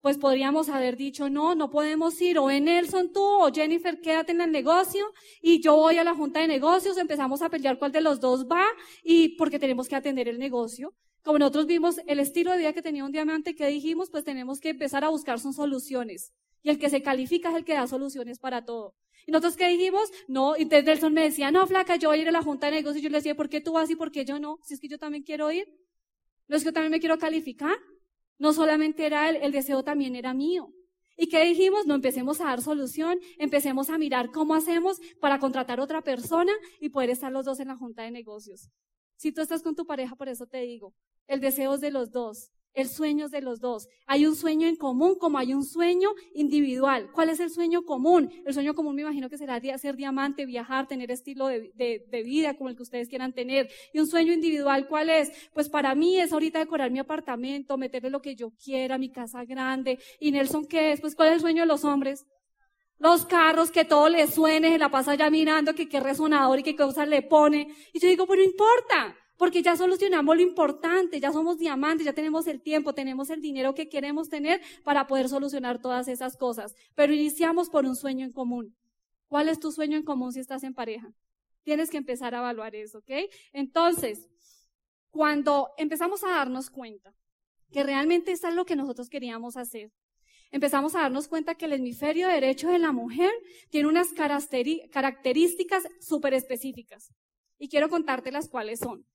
pues 0.00 0.16
podríamos 0.16 0.68
haber 0.68 0.96
dicho, 0.96 1.28
no, 1.28 1.54
no 1.54 1.70
podemos 1.70 2.20
ir, 2.22 2.38
o 2.38 2.50
en 2.50 2.64
Nelson 2.64 3.12
tú, 3.12 3.22
o 3.22 3.52
Jennifer, 3.52 4.00
quédate 4.00 4.32
en 4.32 4.40
el 4.40 4.50
negocio, 4.50 5.12
y 5.42 5.60
yo 5.60 5.76
voy 5.76 5.98
a 5.98 6.04
la 6.04 6.14
junta 6.14 6.40
de 6.40 6.48
negocios, 6.48 6.96
empezamos 6.96 7.42
a 7.42 7.50
pelear 7.50 7.78
cuál 7.78 7.92
de 7.92 8.00
los 8.00 8.18
dos 8.18 8.46
va, 8.46 8.64
y 9.02 9.36
porque 9.36 9.58
tenemos 9.58 9.88
que 9.88 9.96
atender 9.96 10.28
el 10.28 10.38
negocio. 10.38 10.94
Como 11.22 11.38
nosotros 11.38 11.66
vimos 11.66 12.00
el 12.06 12.18
estilo 12.18 12.52
de 12.52 12.58
vida 12.58 12.72
que 12.72 12.82
tenía 12.82 13.04
un 13.04 13.12
diamante, 13.12 13.54
que 13.54 13.66
dijimos? 13.66 14.10
Pues 14.10 14.24
tenemos 14.24 14.60
que 14.60 14.70
empezar 14.70 15.04
a 15.04 15.08
buscar 15.08 15.38
son 15.38 15.52
soluciones. 15.52 16.32
Y 16.62 16.70
el 16.70 16.78
que 16.78 16.90
se 16.90 17.02
califica 17.02 17.50
es 17.50 17.56
el 17.56 17.64
que 17.64 17.74
da 17.74 17.86
soluciones 17.86 18.38
para 18.38 18.64
todo. 18.64 18.94
Y 19.26 19.32
nosotros 19.32 19.56
qué 19.56 19.68
dijimos? 19.68 20.10
No, 20.28 20.56
y 20.56 20.64
Nelson 20.64 21.12
me 21.12 21.22
decía, 21.22 21.50
no, 21.50 21.66
flaca, 21.66 21.96
yo 21.96 22.08
voy 22.08 22.18
a 22.18 22.22
ir 22.22 22.28
a 22.28 22.32
la 22.32 22.42
junta 22.42 22.66
de 22.66 22.76
negocios. 22.76 23.00
Y 23.00 23.04
yo 23.04 23.10
le 23.10 23.18
decía, 23.18 23.34
¿por 23.34 23.48
qué 23.48 23.60
tú 23.60 23.72
vas 23.72 23.90
y 23.90 23.96
por 23.96 24.10
qué 24.10 24.24
yo 24.24 24.38
no? 24.38 24.58
Si 24.62 24.74
es 24.74 24.80
que 24.80 24.88
yo 24.88 24.98
también 24.98 25.22
quiero 25.22 25.50
ir. 25.52 25.68
¿No 26.48 26.56
es 26.56 26.62
que 26.62 26.68
yo 26.68 26.72
también 26.72 26.90
me 26.90 27.00
quiero 27.00 27.18
calificar? 27.18 27.76
No 28.38 28.52
solamente 28.52 29.04
era 29.04 29.28
él, 29.28 29.36
el 29.42 29.52
deseo 29.52 29.82
también 29.84 30.16
era 30.16 30.32
mío. 30.32 30.72
¿Y 31.16 31.28
qué 31.28 31.44
dijimos? 31.44 31.86
No 31.86 31.94
empecemos 31.94 32.40
a 32.40 32.44
dar 32.44 32.62
solución, 32.62 33.18
empecemos 33.38 33.90
a 33.90 33.98
mirar 33.98 34.30
cómo 34.30 34.54
hacemos 34.54 34.98
para 35.20 35.38
contratar 35.38 35.78
otra 35.78 36.00
persona 36.00 36.52
y 36.80 36.88
poder 36.88 37.10
estar 37.10 37.30
los 37.30 37.44
dos 37.44 37.60
en 37.60 37.68
la 37.68 37.76
junta 37.76 38.02
de 38.04 38.10
negocios. 38.10 38.70
Si 39.16 39.30
tú 39.30 39.42
estás 39.42 39.62
con 39.62 39.76
tu 39.76 39.84
pareja, 39.84 40.16
por 40.16 40.30
eso 40.30 40.46
te 40.46 40.62
digo, 40.62 40.94
el 41.26 41.40
deseo 41.40 41.74
es 41.74 41.80
de 41.80 41.90
los 41.90 42.10
dos, 42.10 42.50
el 42.72 42.88
sueño 42.88 43.26
es 43.26 43.32
de 43.32 43.40
los 43.40 43.60
dos. 43.60 43.88
Hay 44.06 44.26
un 44.26 44.36
sueño 44.36 44.68
en 44.68 44.76
común 44.76 45.16
como 45.18 45.38
hay 45.38 45.54
un 45.54 45.64
sueño 45.64 46.10
individual. 46.34 47.10
¿Cuál 47.12 47.30
es 47.30 47.40
el 47.40 47.50
sueño 47.50 47.82
común? 47.82 48.30
El 48.46 48.54
sueño 48.54 48.74
común 48.74 48.94
me 48.94 49.02
imagino 49.02 49.28
que 49.28 49.38
será 49.38 49.60
ser 49.78 49.96
diamante, 49.96 50.46
viajar, 50.46 50.86
tener 50.86 51.10
estilo 51.10 51.48
de, 51.48 52.22
vida 52.24 52.54
como 52.54 52.70
el 52.70 52.76
que 52.76 52.82
ustedes 52.82 53.08
quieran 53.08 53.32
tener. 53.32 53.68
Y 53.92 53.98
un 53.98 54.06
sueño 54.06 54.32
individual, 54.32 54.86
¿cuál 54.86 55.10
es? 55.10 55.32
Pues 55.52 55.68
para 55.68 55.94
mí 55.94 56.18
es 56.18 56.32
ahorita 56.32 56.60
decorar 56.60 56.90
mi 56.90 57.00
apartamento, 57.00 57.76
meterle 57.76 58.10
lo 58.10 58.22
que 58.22 58.36
yo 58.36 58.52
quiera, 58.52 58.98
mi 58.98 59.10
casa 59.10 59.44
grande. 59.44 59.98
¿Y 60.20 60.30
Nelson 60.30 60.66
qué 60.66 60.92
es? 60.92 61.00
Pues 61.00 61.16
¿cuál 61.16 61.30
es 61.30 61.34
el 61.36 61.40
sueño 61.40 61.62
de 61.62 61.66
los 61.66 61.84
hombres? 61.84 62.26
los 62.98 63.24
carros, 63.24 63.70
que 63.70 63.86
todo 63.86 64.10
le 64.10 64.26
suene, 64.26 64.72
se 64.72 64.78
la 64.78 64.90
pasa 64.90 65.14
ya 65.14 65.30
mirando, 65.30 65.74
que 65.74 65.88
qué 65.88 66.00
resonador 66.00 66.58
y 66.58 66.62
qué 66.62 66.76
cosas 66.76 67.08
le 67.08 67.22
pone. 67.22 67.74
Y 67.94 67.98
yo 67.98 68.06
digo, 68.06 68.26
pero 68.26 68.42
no 68.42 68.44
importa, 68.46 69.16
porque 69.40 69.62
ya 69.62 69.74
solucionamos 69.74 70.36
lo 70.36 70.42
importante, 70.42 71.18
ya 71.18 71.32
somos 71.32 71.56
diamantes, 71.56 72.04
ya 72.04 72.12
tenemos 72.12 72.46
el 72.46 72.60
tiempo, 72.60 72.92
tenemos 72.92 73.30
el 73.30 73.40
dinero 73.40 73.74
que 73.74 73.88
queremos 73.88 74.28
tener 74.28 74.60
para 74.84 75.06
poder 75.06 75.30
solucionar 75.30 75.80
todas 75.80 76.08
esas 76.08 76.36
cosas. 76.36 76.74
Pero 76.94 77.14
iniciamos 77.14 77.70
por 77.70 77.86
un 77.86 77.96
sueño 77.96 78.26
en 78.26 78.32
común. 78.32 78.76
¿Cuál 79.28 79.48
es 79.48 79.58
tu 79.58 79.72
sueño 79.72 79.96
en 79.96 80.02
común 80.02 80.30
si 80.30 80.40
estás 80.40 80.62
en 80.62 80.74
pareja? 80.74 81.14
Tienes 81.62 81.88
que 81.88 81.96
empezar 81.96 82.34
a 82.34 82.40
evaluar 82.40 82.74
eso, 82.74 82.98
¿ok? 82.98 83.10
Entonces, 83.54 84.28
cuando 85.08 85.70
empezamos 85.78 86.22
a 86.22 86.28
darnos 86.28 86.68
cuenta 86.68 87.14
que 87.72 87.82
realmente 87.82 88.32
eso 88.32 88.46
es 88.46 88.54
lo 88.54 88.66
que 88.66 88.76
nosotros 88.76 89.08
queríamos 89.08 89.56
hacer, 89.56 89.90
empezamos 90.50 90.94
a 90.94 91.00
darnos 91.00 91.28
cuenta 91.28 91.54
que 91.54 91.64
el 91.64 91.72
hemisferio 91.72 92.28
derecho 92.28 92.68
de 92.68 92.78
la 92.78 92.92
mujer 92.92 93.32
tiene 93.70 93.88
unas 93.88 94.08
características 94.12 95.84
súper 95.98 96.34
específicas. 96.34 97.14
Y 97.58 97.70
quiero 97.70 97.88
contarte 97.88 98.30
las 98.32 98.46
cuales 98.46 98.80
son. 98.80 99.06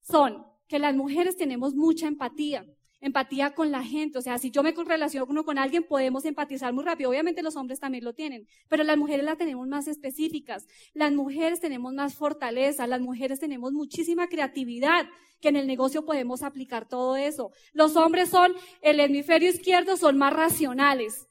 Son 0.00 0.46
que 0.66 0.78
las 0.78 0.94
mujeres 0.94 1.36
tenemos 1.36 1.74
mucha 1.74 2.06
empatía, 2.06 2.64
empatía 3.00 3.54
con 3.54 3.70
la 3.72 3.82
gente. 3.82 4.18
O 4.18 4.22
sea, 4.22 4.38
si 4.38 4.50
yo 4.50 4.62
me 4.62 4.72
relaciono 4.72 5.44
con 5.44 5.58
alguien, 5.58 5.82
podemos 5.82 6.24
empatizar 6.24 6.72
muy 6.72 6.84
rápido. 6.84 7.10
Obviamente 7.10 7.42
los 7.42 7.56
hombres 7.56 7.80
también 7.80 8.04
lo 8.04 8.14
tienen, 8.14 8.46
pero 8.68 8.84
las 8.84 8.96
mujeres 8.96 9.24
las 9.24 9.38
tenemos 9.38 9.66
más 9.66 9.88
específicas. 9.88 10.66
Las 10.94 11.12
mujeres 11.12 11.60
tenemos 11.60 11.92
más 11.92 12.14
fortaleza, 12.14 12.86
las 12.86 13.00
mujeres 13.00 13.40
tenemos 13.40 13.72
muchísima 13.72 14.28
creatividad 14.28 15.06
que 15.40 15.48
en 15.48 15.56
el 15.56 15.66
negocio 15.66 16.04
podemos 16.04 16.42
aplicar 16.42 16.86
todo 16.86 17.16
eso. 17.16 17.50
Los 17.72 17.96
hombres 17.96 18.28
son, 18.28 18.52
el 18.82 19.00
hemisferio 19.00 19.50
izquierdo 19.50 19.96
son 19.96 20.18
más 20.18 20.32
racionales. 20.32 21.26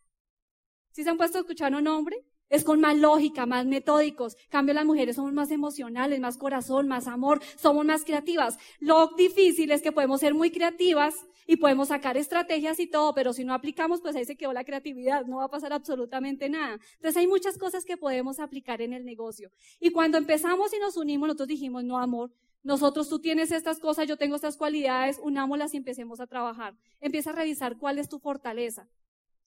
¿Sí 0.92 1.04
se 1.04 1.10
han 1.10 1.18
puesto 1.18 1.38
a 1.38 1.42
escuchar 1.42 1.74
un 1.76 1.88
hombre? 1.88 2.26
Es 2.50 2.64
con 2.64 2.80
más 2.80 2.98
lógica, 2.98 3.46
más 3.46 3.66
metódicos. 3.66 4.36
En 4.46 4.50
cambio, 4.50 4.74
las 4.74 4.86
mujeres 4.86 5.16
somos 5.16 5.34
más 5.34 5.52
emocionales, 5.52 6.20
más 6.20 6.38
corazón, 6.38 6.88
más 6.88 7.08
amor, 7.08 7.42
somos 7.58 7.86
más 7.86 8.04
creativas. 8.04 8.58
Lo 8.80 9.10
difícil 9.18 9.72
es 9.72 9.82
que 9.82 9.92
podemos 9.92 10.20
ser 10.20 10.34
muy 10.34 10.52
creativas 10.52 11.16
y 11.50 11.58
podemos 11.58 11.88
sacar 11.88 12.16
estrategias 12.16 12.80
y 12.80 12.86
todo, 12.86 13.16
pero 13.16 13.34
si 13.34 13.44
no 13.44 13.56
aplicamos, 13.56 14.02
pues 14.02 14.16
ahí 14.16 14.24
se 14.24 14.36
quedó 14.36 14.54
la 14.54 14.64
creatividad, 14.64 15.26
no 15.26 15.38
va 15.38 15.46
a 15.46 15.50
pasar 15.50 15.74
absolutamente 15.74 16.48
nada. 16.48 16.80
Entonces 16.98 17.18
hay 17.18 17.26
muchas 17.26 17.58
cosas 17.58 17.86
que 17.86 17.98
podemos 17.98 18.40
aplicar 18.40 18.84
en 18.84 18.94
el 18.94 19.04
negocio. 19.04 19.52
Y 19.80 19.90
cuando 19.90 20.20
empezamos 20.20 20.72
y 20.76 20.80
nos 20.80 20.96
unimos, 20.96 21.26
nosotros 21.26 21.48
dijimos, 21.48 21.84
no, 21.84 21.98
amor, 21.98 22.32
nosotros 22.62 23.10
tú 23.10 23.18
tienes 23.18 23.52
estas 23.52 23.80
cosas, 23.80 24.08
yo 24.08 24.16
tengo 24.16 24.36
estas 24.36 24.58
cualidades, 24.58 25.20
unámoslas 25.24 25.74
y 25.74 25.78
empecemos 25.78 26.20
a 26.20 26.28
trabajar. 26.28 26.76
Empieza 27.00 27.32
a 27.32 27.34
revisar 27.34 27.78
cuál 27.78 27.98
es 27.98 28.10
tu 28.10 28.20
fortaleza. 28.20 28.88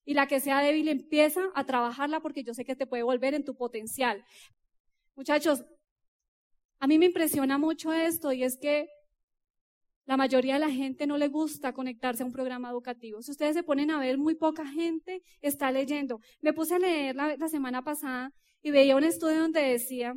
Y 0.05 0.15
la 0.15 0.27
que 0.27 0.41
sea 0.41 0.61
débil 0.61 0.89
empieza 0.89 1.43
a 1.55 1.65
trabajarla 1.65 2.21
porque 2.21 2.43
yo 2.43 2.55
sé 2.55 2.65
que 2.65 2.77
te 2.77 2.87
puede 2.87 3.03
volver 3.03 3.35
en 3.35 3.45
tu 3.45 3.55
potencial. 3.55 4.25
Muchachos, 5.15 5.65
a 6.81 6.87
mí 6.87 6.99
me 6.99 7.07
impresiona 7.07 7.59
mucho 7.59 7.93
esto 7.93 8.33
y 8.33 8.43
es 8.43 8.59
que 8.59 8.89
la 10.05 10.17
mayoría 10.17 10.55
de 10.55 10.61
la 10.61 10.71
gente 10.71 11.07
no 11.07 11.17
le 11.17 11.29
gusta 11.29 11.73
conectarse 11.73 12.23
a 12.23 12.27
un 12.27 12.33
programa 12.33 12.71
educativo. 12.71 13.23
Si 13.23 13.31
ustedes 13.31 13.55
se 13.55 13.63
ponen 13.63 13.91
a 13.91 14.01
ver, 14.01 14.19
muy 14.19 14.35
poca 14.35 14.67
gente 14.67 15.23
está 15.41 15.71
leyendo. 15.71 16.21
Me 16.41 16.53
puse 16.53 16.75
a 16.75 16.79
leer 16.79 17.15
la, 17.15 17.37
la 17.37 17.49
semana 17.49 17.83
pasada 17.83 18.33
y 18.63 18.73
veía 18.73 18.97
un 18.97 19.05
estudio 19.05 19.39
donde 19.41 19.61
decía 19.61 20.15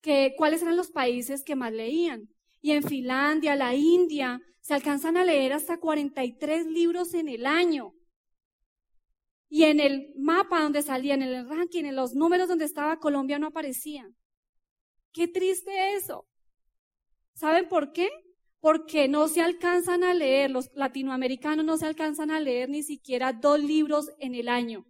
que 0.00 0.34
cuáles 0.36 0.62
eran 0.62 0.76
los 0.76 0.90
países 0.90 1.44
que 1.44 1.56
más 1.56 1.72
leían. 1.72 2.28
Y 2.60 2.72
en 2.72 2.82
Finlandia, 2.82 3.56
la 3.56 3.74
India, 3.74 4.40
se 4.60 4.74
alcanzan 4.74 5.16
a 5.16 5.24
leer 5.24 5.52
hasta 5.52 5.78
43 5.78 6.66
libros 6.66 7.14
en 7.14 7.28
el 7.28 7.46
año. 7.46 7.94
Y 9.54 9.62
en 9.62 9.78
el 9.78 10.12
mapa 10.16 10.64
donde 10.64 10.82
salía, 10.82 11.14
en 11.14 11.22
el 11.22 11.48
ranking, 11.48 11.84
en 11.84 11.94
los 11.94 12.12
números 12.12 12.48
donde 12.48 12.64
estaba 12.64 12.98
Colombia 12.98 13.38
no 13.38 13.46
aparecía. 13.46 14.10
Qué 15.12 15.28
triste 15.28 15.94
eso. 15.94 16.26
¿Saben 17.34 17.68
por 17.68 17.92
qué? 17.92 18.08
Porque 18.58 19.06
no 19.06 19.28
se 19.28 19.42
alcanzan 19.42 20.02
a 20.02 20.12
leer, 20.12 20.50
los 20.50 20.72
latinoamericanos 20.74 21.64
no 21.64 21.76
se 21.76 21.86
alcanzan 21.86 22.32
a 22.32 22.40
leer 22.40 22.68
ni 22.68 22.82
siquiera 22.82 23.32
dos 23.32 23.62
libros 23.62 24.10
en 24.18 24.34
el 24.34 24.48
año. 24.48 24.86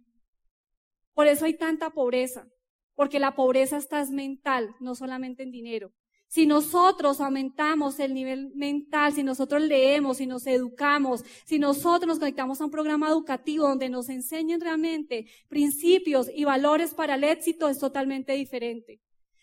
Por 1.13 1.27
eso 1.27 1.45
hay 1.45 1.53
tanta 1.53 1.91
pobreza, 1.91 2.47
porque 2.95 3.19
la 3.19 3.35
pobreza 3.35 3.77
está 3.77 4.03
mental, 4.05 4.75
no 4.79 4.95
solamente 4.95 5.43
en 5.43 5.51
dinero. 5.51 5.93
Si 6.27 6.45
nosotros 6.45 7.21
aumentamos 7.21 7.99
el 7.99 8.13
nivel 8.13 8.51
mental, 8.55 9.13
si 9.13 9.23
nosotros 9.23 9.61
leemos, 9.61 10.17
si 10.17 10.25
nos 10.25 10.45
educamos, 10.47 11.23
si 11.45 11.59
nosotros 11.59 12.07
nos 12.07 12.19
conectamos 12.19 12.59
a 12.59 12.65
un 12.65 12.71
programa 12.71 13.09
educativo 13.09 13.67
donde 13.67 13.89
nos 13.89 14.09
enseñen 14.09 14.59
realmente 14.59 15.27
principios 15.47 16.29
y 16.33 16.43
valores 16.43 16.93
para 16.93 17.15
el 17.15 17.23
éxito, 17.23 17.69
es 17.69 17.79
totalmente 17.79 18.33
diferente. 18.33 18.99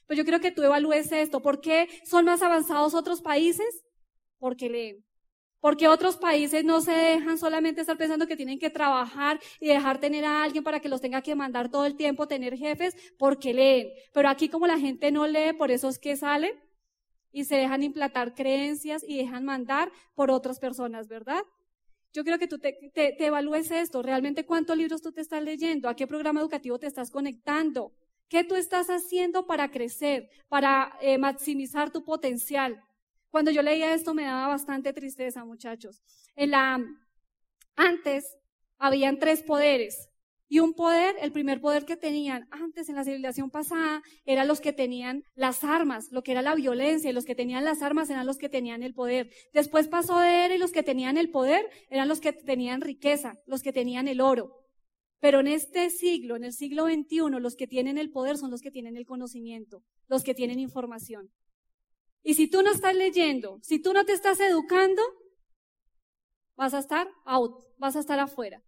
Pues 0.06 0.18
yo 0.18 0.24
quiero 0.24 0.40
que 0.40 0.50
tú 0.50 0.62
evalúes 0.62 1.10
esto. 1.12 1.40
¿Por 1.40 1.60
qué 1.60 1.88
son 2.04 2.26
más 2.26 2.42
avanzados 2.42 2.94
otros 2.94 3.22
países? 3.22 3.84
Porque 4.38 4.68
leen. 4.68 5.04
Porque 5.60 5.86
otros 5.86 6.16
países 6.16 6.64
no 6.64 6.80
se 6.80 6.90
dejan 6.90 7.38
solamente 7.38 7.80
estar 7.80 7.96
pensando 7.96 8.26
que 8.26 8.36
tienen 8.36 8.58
que 8.58 8.68
trabajar 8.68 9.38
y 9.60 9.68
dejar 9.68 10.00
tener 10.00 10.24
a 10.24 10.42
alguien 10.42 10.64
para 10.64 10.80
que 10.80 10.88
los 10.88 11.00
tenga 11.00 11.22
que 11.22 11.36
mandar 11.36 11.70
todo 11.70 11.86
el 11.86 11.94
tiempo, 11.94 12.26
tener 12.26 12.58
jefes, 12.58 12.96
porque 13.16 13.54
leen. 13.54 13.88
Pero 14.12 14.28
aquí 14.28 14.48
como 14.48 14.66
la 14.66 14.78
gente 14.78 15.12
no 15.12 15.26
lee, 15.26 15.52
por 15.56 15.70
eso 15.70 15.88
es 15.88 15.98
que 15.98 16.16
salen 16.16 16.52
y 17.32 17.44
se 17.44 17.56
dejan 17.56 17.82
implantar 17.82 18.34
creencias 18.34 19.02
y 19.06 19.16
dejan 19.16 19.44
mandar 19.44 19.90
por 20.14 20.30
otras 20.30 20.58
personas, 20.60 21.08
¿verdad? 21.08 21.42
Yo 22.12 22.24
quiero 22.24 22.38
que 22.38 22.46
tú 22.46 22.58
te, 22.58 23.24
evalúes 23.24 23.70
esto, 23.70 24.02
realmente 24.02 24.44
cuántos 24.44 24.76
libros 24.76 25.00
tú 25.00 25.12
te 25.12 25.22
estás 25.22 25.42
leyendo, 25.42 25.88
a 25.88 25.96
qué 25.96 26.06
programa 26.06 26.40
educativo 26.40 26.78
te 26.78 26.86
estás 26.86 27.10
conectando, 27.10 27.92
qué 28.28 28.44
tú 28.44 28.54
estás 28.54 28.88
haciendo 28.88 29.46
para 29.46 29.70
crecer, 29.70 30.28
para 30.48 30.92
eh, 31.00 31.16
maximizar 31.16 31.90
tu 31.90 32.04
potencial. 32.04 32.84
Cuando 33.30 33.50
yo 33.50 33.62
leía 33.62 33.94
esto 33.94 34.12
me 34.12 34.24
daba 34.24 34.48
bastante 34.48 34.92
tristeza, 34.92 35.42
muchachos. 35.46 36.02
En 36.36 36.50
la, 36.50 36.84
antes 37.76 38.36
habían 38.78 39.18
tres 39.18 39.42
poderes, 39.42 40.10
y 40.52 40.58
un 40.58 40.74
poder, 40.74 41.16
el 41.22 41.32
primer 41.32 41.62
poder 41.62 41.86
que 41.86 41.96
tenían 41.96 42.46
antes 42.50 42.90
en 42.90 42.96
la 42.96 43.04
civilización 43.04 43.48
pasada, 43.48 44.02
eran 44.26 44.46
los 44.46 44.60
que 44.60 44.74
tenían 44.74 45.24
las 45.34 45.64
armas, 45.64 46.12
lo 46.12 46.22
que 46.22 46.32
era 46.32 46.42
la 46.42 46.54
violencia, 46.54 47.08
y 47.08 47.14
los 47.14 47.24
que 47.24 47.34
tenían 47.34 47.64
las 47.64 47.80
armas 47.80 48.10
eran 48.10 48.26
los 48.26 48.36
que 48.36 48.50
tenían 48.50 48.82
el 48.82 48.92
poder. 48.92 49.30
Después 49.54 49.88
pasó 49.88 50.18
de 50.18 50.44
era 50.44 50.54
y 50.54 50.58
los 50.58 50.70
que 50.70 50.82
tenían 50.82 51.16
el 51.16 51.30
poder 51.30 51.70
eran 51.88 52.06
los 52.06 52.20
que 52.20 52.34
tenían 52.34 52.82
riqueza, 52.82 53.38
los 53.46 53.62
que 53.62 53.72
tenían 53.72 54.08
el 54.08 54.20
oro. 54.20 54.52
Pero 55.20 55.40
en 55.40 55.46
este 55.46 55.88
siglo, 55.88 56.36
en 56.36 56.44
el 56.44 56.52
siglo 56.52 56.84
XXI, 56.84 57.40
los 57.40 57.56
que 57.56 57.66
tienen 57.66 57.96
el 57.96 58.10
poder 58.10 58.36
son 58.36 58.50
los 58.50 58.60
que 58.60 58.70
tienen 58.70 58.98
el 58.98 59.06
conocimiento, 59.06 59.82
los 60.06 60.22
que 60.22 60.34
tienen 60.34 60.58
información. 60.58 61.32
Y 62.22 62.34
si 62.34 62.46
tú 62.46 62.60
no 62.60 62.72
estás 62.72 62.94
leyendo, 62.94 63.58
si 63.62 63.80
tú 63.80 63.94
no 63.94 64.04
te 64.04 64.12
estás 64.12 64.38
educando, 64.38 65.00
vas 66.56 66.74
a 66.74 66.80
estar 66.80 67.08
out, 67.24 67.64
vas 67.78 67.96
a 67.96 68.00
estar 68.00 68.20
afuera. 68.20 68.62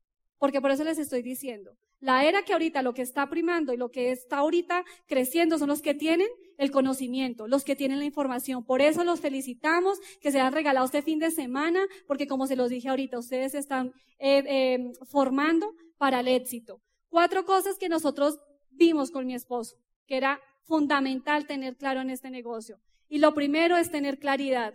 Porque 0.45 0.61
por 0.61 0.71
eso 0.71 0.85
les 0.85 0.99
estoy 0.99 1.23
diciendo, 1.23 1.75
la 2.01 2.27
era 2.27 2.43
que 2.43 2.53
ahorita 2.53 2.83
lo 2.83 2.93
que 2.93 3.01
está 3.01 3.31
primando 3.31 3.73
y 3.73 3.79
lo 3.79 3.91
que 3.91 4.11
está 4.11 4.41
ahorita 4.41 4.85
creciendo 5.07 5.57
son 5.57 5.69
los 5.69 5.81
que 5.81 5.95
tienen 5.95 6.29
el 6.59 6.71
conocimiento, 6.71 7.49
los 7.49 7.65
que 7.65 7.75
tienen 7.75 7.99
la 7.99 8.05
información. 8.05 8.63
Por 8.63 8.83
eso 8.83 9.05
los 9.05 9.23
felicitamos 9.23 9.99
que 10.21 10.31
se 10.31 10.41
han 10.41 10.53
regalado 10.53 10.85
este 10.85 11.01
fin 11.01 11.19
de 11.19 11.31
semana, 11.31 11.87
porque 12.07 12.27
como 12.27 12.47
se 12.47 12.57
los 12.57 12.69
dije 12.69 12.91
ahorita, 12.91 13.19
ustedes 13.19 13.53
se 13.53 13.59
están 13.59 13.95
eh, 14.19 14.45
eh, 14.47 14.93
formando 15.07 15.73
para 15.97 16.21
el 16.21 16.29
éxito. 16.29 16.83
Cuatro 17.09 17.47
cosas 17.47 17.79
que 17.79 17.89
nosotros 17.89 18.39
vimos 18.71 19.11
con 19.11 19.25
mi 19.25 19.35
esposo, 19.35 19.79
que 20.07 20.19
era 20.19 20.43
fundamental 20.65 21.47
tener 21.47 21.75
claro 21.75 22.03
en 22.03 22.11
este 22.11 22.29
negocio. 22.29 22.79
Y 23.09 23.17
lo 23.17 23.33
primero 23.33 23.79
es 23.79 23.91
tener 23.91 24.19
claridad. 24.19 24.75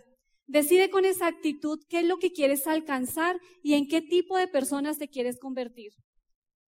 Decide 0.50 0.90
con 0.90 1.04
exactitud 1.04 1.78
qué 1.88 2.00
es 2.00 2.04
lo 2.04 2.18
que 2.18 2.32
quieres 2.32 2.66
alcanzar 2.66 3.38
y 3.62 3.74
en 3.74 3.86
qué 3.86 4.02
tipo 4.02 4.36
de 4.36 4.48
personas 4.48 4.98
te 4.98 5.06
quieres 5.06 5.38
convertir. 5.38 5.92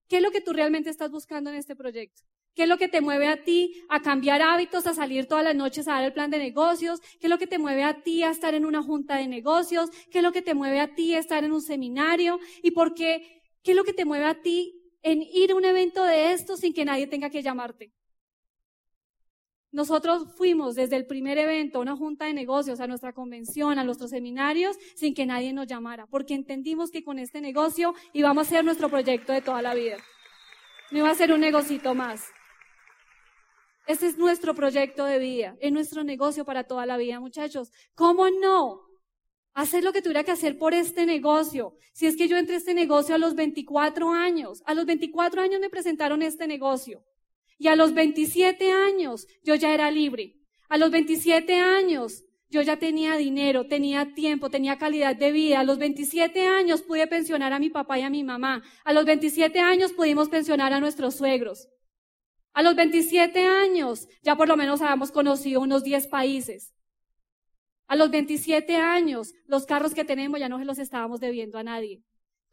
¿Qué 0.09 0.19
es 0.19 0.23
lo 0.23 0.31
que 0.31 0.41
tú 0.41 0.53
realmente 0.53 0.89
estás 0.89 1.11
buscando 1.11 1.51
en 1.51 1.57
este 1.57 1.75
proyecto? 1.75 2.23
¿Qué 2.55 2.63
es 2.63 2.69
lo 2.69 2.79
que 2.79 2.87
te 2.87 3.01
mueve 3.01 3.27
a 3.27 3.43
ti 3.43 3.83
a 3.89 4.01
cambiar 4.01 4.41
hábitos, 4.41 4.87
a 4.87 4.95
salir 4.95 5.27
todas 5.27 5.43
las 5.43 5.57
noches 5.57 5.89
a 5.89 5.95
dar 5.95 6.05
el 6.05 6.13
plan 6.13 6.31
de 6.31 6.39
negocios? 6.39 7.01
¿Qué 7.19 7.27
es 7.27 7.29
lo 7.29 7.39
que 7.39 7.49
te 7.49 7.59
mueve 7.59 7.83
a 7.83 8.05
ti 8.05 8.23
a 8.23 8.31
estar 8.31 8.55
en 8.55 8.67
una 8.67 8.85
junta 8.85 9.17
de 9.17 9.27
negocios? 9.27 9.91
¿Qué 10.13 10.19
es 10.19 10.23
lo 10.23 10.31
que 10.31 10.43
te 10.43 10.55
mueve 10.55 10.79
a 10.79 10.95
ti 10.95 11.17
a 11.17 11.19
estar 11.19 11.43
en 11.43 11.51
un 11.51 11.61
seminario? 11.61 12.39
¿Y 12.63 12.71
por 12.71 12.95
qué? 12.95 13.43
¿Qué 13.65 13.73
es 13.73 13.77
lo 13.77 13.83
que 13.83 13.95
te 13.95 14.05
mueve 14.05 14.27
a 14.27 14.41
ti 14.43 14.81
en 15.03 15.23
ir 15.23 15.51
a 15.51 15.57
un 15.57 15.65
evento 15.65 16.05
de 16.05 16.35
esto 16.35 16.57
sin 16.57 16.73
que 16.73 16.85
nadie 16.85 17.09
tenga 17.09 17.31
que 17.31 17.43
llamarte? 17.43 17.93
Nosotros 19.73 20.27
fuimos 20.37 20.75
desde 20.75 20.97
el 20.97 21.07
primer 21.07 21.39
evento, 21.39 21.79
a 21.79 21.81
una 21.81 21.97
junta 21.97 22.27
de 22.27 22.35
negocios, 22.35 22.79
a 22.81 22.87
nuestra 22.87 23.15
convención, 23.15 23.79
a 23.79 23.85
nuestros 23.85 24.11
seminarios, 24.11 24.77
sin 24.95 25.15
que 25.15 25.25
nadie 25.25 25.55
nos 25.55 25.67
llamara, 25.67 26.07
porque 26.07 26.35
entendimos 26.35 26.91
que 26.91 27.03
con 27.03 27.19
este 27.19 27.41
negocio 27.41 27.95
íbamos 28.13 28.47
a 28.47 28.51
ser 28.51 28.65
nuestro 28.67 28.91
proyecto 28.91 29.33
de 29.33 29.41
toda 29.41 29.63
la 29.63 29.75
vida. 29.75 29.97
No 30.91 30.99
iba 30.99 31.11
a 31.11 31.15
ser 31.15 31.33
un 31.33 31.41
negocito 31.41 31.95
más. 31.95 32.27
Este 33.87 34.07
es 34.07 34.19
nuestro 34.19 34.55
proyecto 34.55 35.07
de 35.07 35.19
vida, 35.19 35.57
es 35.59 35.73
nuestro 35.73 36.05
negocio 36.05 36.45
para 36.45 36.65
toda 36.65 36.85
la 36.85 36.99
vida, 36.99 37.19
muchachos. 37.19 37.73
¿Cómo 37.95 38.29
no? 38.29 38.83
Hacer 39.55 39.85
lo 39.85 39.93
que 39.95 40.03
tuviera 40.03 40.23
que 40.23 40.33
hacer 40.33 40.59
por 40.59 40.75
este 40.75 41.07
negocio. 41.07 41.75
Si 41.95 42.07
es 42.07 42.17
que 42.17 42.29
yo 42.29 42.37
entré 42.37 42.57
a 42.57 42.59
este 42.59 42.75
negocio 42.75 43.15
a 43.15 43.19
los 43.19 43.35
24 43.35 44.11
años, 44.11 44.63
a 44.67 44.75
los 44.75 44.85
24 44.85 45.41
años 45.41 45.61
me 45.61 45.71
presentaron 45.71 46.21
este 46.23 46.47
negocio. 46.47 47.03
Y 47.59 47.69
a 47.69 47.77
los 47.77 47.95
27 47.95 48.73
años 48.73 49.27
yo 49.43 49.55
ya 49.55 49.73
era 49.75 49.91
libre. 49.91 50.37
A 50.69 50.79
los 50.79 50.91
27 50.91 51.55
años 51.55 52.25
yo 52.49 52.61
ya 52.61 52.79
tenía 52.79 53.17
dinero, 53.17 53.67
tenía 53.67 54.15
tiempo, 54.15 54.51
tenía 54.51 54.77
calidad 54.77 55.17
de 55.17 55.33
vida. 55.33 55.61
A 55.61 55.65
los 55.65 55.79
27 55.79 56.47
años 56.47 56.83
pude 56.83 57.07
pensionar 57.07 57.53
a 57.53 57.59
mi 57.59 57.71
papá 57.71 57.99
y 57.99 58.03
a 58.03 58.11
mi 58.11 58.25
mamá. 58.25 58.63
A 58.85 58.93
los 58.93 59.05
27 59.05 59.59
años 59.61 59.93
pudimos 59.93 60.29
pensionar 60.29 60.73
a 60.73 60.81
nuestros 60.81 61.15
suegros. 61.15 61.69
A 62.53 62.63
los 62.63 62.77
27 62.77 63.47
años 63.47 64.09
ya 64.23 64.37
por 64.37 64.49
lo 64.49 64.57
menos 64.57 64.83
habíamos 64.83 65.13
conocido 65.13 65.61
unos 65.63 65.83
10 65.83 66.09
países. 66.09 66.75
A 67.87 67.97
los 67.97 68.11
27 68.11 68.77
años 68.77 69.33
los 69.47 69.65
carros 69.65 69.95
que 69.95 70.05
tenemos 70.05 70.39
ya 70.39 70.49
no 70.49 70.59
se 70.59 70.65
los 70.65 70.79
estábamos 70.79 71.21
debiendo 71.21 71.59
a 71.59 71.63
nadie. 71.63 72.03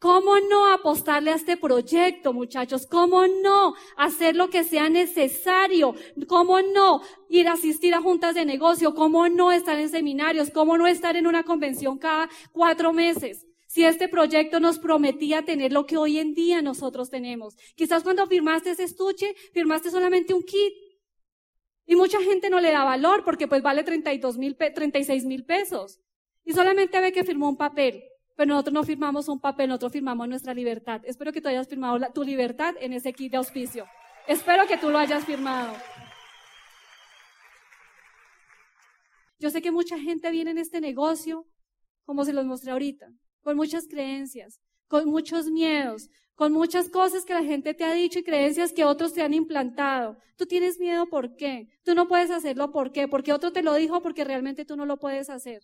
¿Cómo 0.00 0.40
no 0.40 0.72
apostarle 0.72 1.30
a 1.30 1.34
este 1.34 1.58
proyecto, 1.58 2.32
muchachos? 2.32 2.86
¿Cómo 2.86 3.26
no 3.26 3.74
hacer 3.98 4.34
lo 4.34 4.48
que 4.48 4.64
sea 4.64 4.88
necesario? 4.88 5.94
¿Cómo 6.26 6.62
no 6.62 7.02
ir 7.28 7.48
a 7.48 7.52
asistir 7.52 7.92
a 7.94 8.00
juntas 8.00 8.34
de 8.34 8.46
negocio? 8.46 8.94
¿Cómo 8.94 9.28
no 9.28 9.52
estar 9.52 9.78
en 9.78 9.90
seminarios? 9.90 10.50
¿Cómo 10.50 10.78
no 10.78 10.86
estar 10.86 11.16
en 11.16 11.26
una 11.26 11.42
convención 11.42 11.98
cada 11.98 12.30
cuatro 12.50 12.94
meses? 12.94 13.46
Si 13.66 13.84
este 13.84 14.08
proyecto 14.08 14.58
nos 14.58 14.78
prometía 14.78 15.44
tener 15.44 15.70
lo 15.70 15.84
que 15.84 15.98
hoy 15.98 16.18
en 16.18 16.32
día 16.32 16.62
nosotros 16.62 17.10
tenemos. 17.10 17.54
Quizás 17.76 18.02
cuando 18.02 18.26
firmaste 18.26 18.70
ese 18.70 18.84
estuche, 18.84 19.34
firmaste 19.52 19.90
solamente 19.90 20.32
un 20.32 20.44
kit. 20.44 20.72
Y 21.84 21.94
mucha 21.94 22.22
gente 22.22 22.48
no 22.48 22.58
le 22.60 22.72
da 22.72 22.84
valor 22.84 23.22
porque 23.22 23.48
pues 23.48 23.60
vale 23.62 23.84
32 23.84 24.38
mil, 24.38 24.56
36 24.56 25.26
mil 25.26 25.44
pesos. 25.44 26.00
Y 26.42 26.54
solamente 26.54 27.02
ve 27.02 27.12
que 27.12 27.22
firmó 27.22 27.50
un 27.50 27.58
papel 27.58 28.02
pero 28.40 28.54
nosotros 28.54 28.72
no 28.72 28.84
firmamos 28.84 29.28
un 29.28 29.38
papel, 29.38 29.68
nosotros 29.68 29.92
firmamos 29.92 30.26
nuestra 30.26 30.54
libertad. 30.54 31.02
Espero 31.04 31.30
que 31.30 31.42
tú 31.42 31.48
hayas 31.48 31.68
firmado 31.68 31.98
tu 32.14 32.24
libertad 32.24 32.74
en 32.80 32.94
ese 32.94 33.12
kit 33.12 33.32
de 33.32 33.36
auspicio. 33.36 33.86
Espero 34.26 34.66
que 34.66 34.78
tú 34.78 34.88
lo 34.88 34.96
hayas 34.96 35.26
firmado. 35.26 35.74
Yo 39.38 39.50
sé 39.50 39.60
que 39.60 39.70
mucha 39.70 39.98
gente 39.98 40.30
viene 40.30 40.52
en 40.52 40.56
este 40.56 40.80
negocio, 40.80 41.44
como 42.06 42.24
se 42.24 42.32
los 42.32 42.46
mostré 42.46 42.72
ahorita, 42.72 43.08
con 43.42 43.58
muchas 43.58 43.86
creencias, 43.86 44.58
con 44.88 45.06
muchos 45.10 45.50
miedos, 45.50 46.08
con 46.34 46.54
muchas 46.54 46.88
cosas 46.88 47.26
que 47.26 47.34
la 47.34 47.44
gente 47.44 47.74
te 47.74 47.84
ha 47.84 47.92
dicho 47.92 48.20
y 48.20 48.24
creencias 48.24 48.72
que 48.72 48.86
otros 48.86 49.12
te 49.12 49.20
han 49.20 49.34
implantado. 49.34 50.16
Tú 50.38 50.46
tienes 50.46 50.80
miedo, 50.80 51.06
¿por 51.10 51.36
qué? 51.36 51.68
Tú 51.84 51.94
no 51.94 52.08
puedes 52.08 52.30
hacerlo, 52.30 52.72
¿por 52.72 52.90
qué? 52.90 53.06
Porque 53.06 53.34
otro 53.34 53.52
te 53.52 53.62
lo 53.62 53.74
dijo, 53.74 54.00
porque 54.00 54.24
realmente 54.24 54.64
tú 54.64 54.76
no 54.76 54.86
lo 54.86 54.96
puedes 54.96 55.28
hacer. 55.28 55.60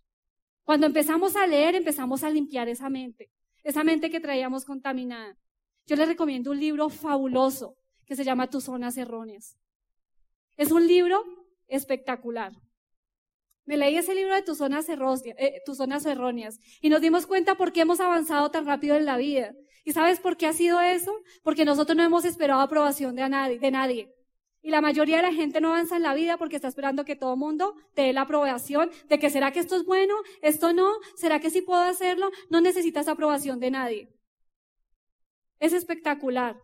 Cuando 0.67 0.89
empezamos 0.89 1.37
a 1.37 1.47
leer, 1.47 1.77
empezamos 1.77 2.25
a 2.25 2.31
limpiar 2.31 2.69
esa 2.69 2.91
mente, 2.91 3.31
esa 3.63 3.85
mente 3.85 4.11
que 4.11 4.19
traíamos 4.19 4.65
contaminada. 4.65 5.39
Yo 5.87 5.95
les 5.95 6.09
recomiendo 6.09 6.51
un 6.51 6.59
libro 6.59 6.89
fabuloso 6.89 7.77
que 8.05 8.17
se 8.17 8.25
llama 8.25 8.51
Tus 8.51 8.65
zonas 8.65 8.97
erróneas. 8.97 9.57
Es 10.57 10.73
un 10.73 10.89
libro 10.89 11.23
espectacular. 11.69 12.53
Me 13.65 13.77
leí 13.77 13.97
ese 13.97 14.17
libro 14.17 14.35
de 14.35 14.43
tus 14.43 14.59
zonas, 14.59 14.89
eh, 14.89 15.63
tus 15.65 15.77
zonas 15.77 16.05
erróneas 16.05 16.59
y 16.81 16.89
nos 16.89 17.01
dimos 17.01 17.27
cuenta 17.27 17.55
por 17.55 17.73
qué 17.73 17.83
hemos 17.83 18.01
avanzado 18.01 18.51
tan 18.51 18.67
rápido 18.67 18.97
en 18.97 19.05
la 19.05 19.17
vida. 19.17 19.55
¿Y 19.85 19.93
sabes 19.93 20.19
por 20.19 20.37
qué 20.37 20.49
ha 20.49 20.53
sido 20.53 20.81
eso? 20.81 21.13
Porque 21.45 21.65
nosotros 21.65 21.97
no 21.97 22.03
hemos 22.03 22.25
esperado 22.25 22.61
aprobación 22.61 23.15
de, 23.15 23.29
nadie, 23.29 23.61
de 23.61 23.71
nadie. 23.71 24.16
Y 24.67 24.71
la 24.71 24.81
mayoría 24.81 25.19
de 25.19 25.23
la 25.23 25.33
gente 25.33 25.61
no 25.61 25.69
avanza 25.69 25.95
en 25.95 26.03
la 26.03 26.13
vida 26.13 26.39
porque 26.39 26.57
está 26.57 26.67
esperando 26.67 27.05
que 27.05 27.15
todo 27.15 27.35
el 27.35 27.39
mundo 27.39 27.77
te 27.95 28.03
dé 28.03 28.13
la 28.13 28.23
aprobación 28.23 28.91
de 29.09 29.21
que 29.21 29.31
será 29.31 29.53
que 29.53 29.61
esto 29.61 29.77
es 29.77 29.85
bueno, 29.85 30.17
esto 30.43 30.73
no, 30.73 30.93
será 31.15 31.39
que 31.39 31.51
sí 31.51 31.63
puedo 31.63 31.83
hacerlo. 31.83 32.33
No 32.51 32.61
necesitas 32.61 33.07
aprobación 33.07 33.61
de 33.61 33.71
nadie. 33.71 34.09
Es 35.61 35.73
espectacular 35.73 36.61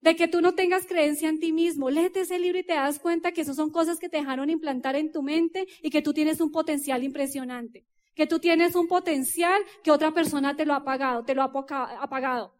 de 0.00 0.16
que 0.16 0.26
tú 0.26 0.40
no 0.40 0.56
tengas 0.56 0.84
creencia 0.84 1.28
en 1.28 1.38
ti 1.38 1.52
mismo. 1.52 1.90
Léete 1.90 2.22
ese 2.22 2.40
libro 2.40 2.58
y 2.58 2.64
te 2.64 2.74
das 2.74 2.98
cuenta 2.98 3.30
que 3.30 3.42
esas 3.42 3.54
son 3.54 3.70
cosas 3.70 4.00
que 4.00 4.08
te 4.08 4.16
dejaron 4.16 4.50
implantar 4.50 4.96
en 4.96 5.12
tu 5.12 5.22
mente 5.22 5.68
y 5.80 5.90
que 5.90 6.02
tú 6.02 6.12
tienes 6.12 6.40
un 6.40 6.50
potencial 6.50 7.04
impresionante. 7.04 7.86
Que 8.16 8.26
tú 8.26 8.40
tienes 8.40 8.74
un 8.74 8.88
potencial 8.88 9.62
que 9.84 9.92
otra 9.92 10.10
persona 10.10 10.56
te 10.56 10.66
lo 10.66 10.72
ha 10.72 10.78
apagado, 10.78 11.24
te 11.24 11.36
lo 11.36 11.42
ha 11.42 11.52
apagado. 12.00 12.53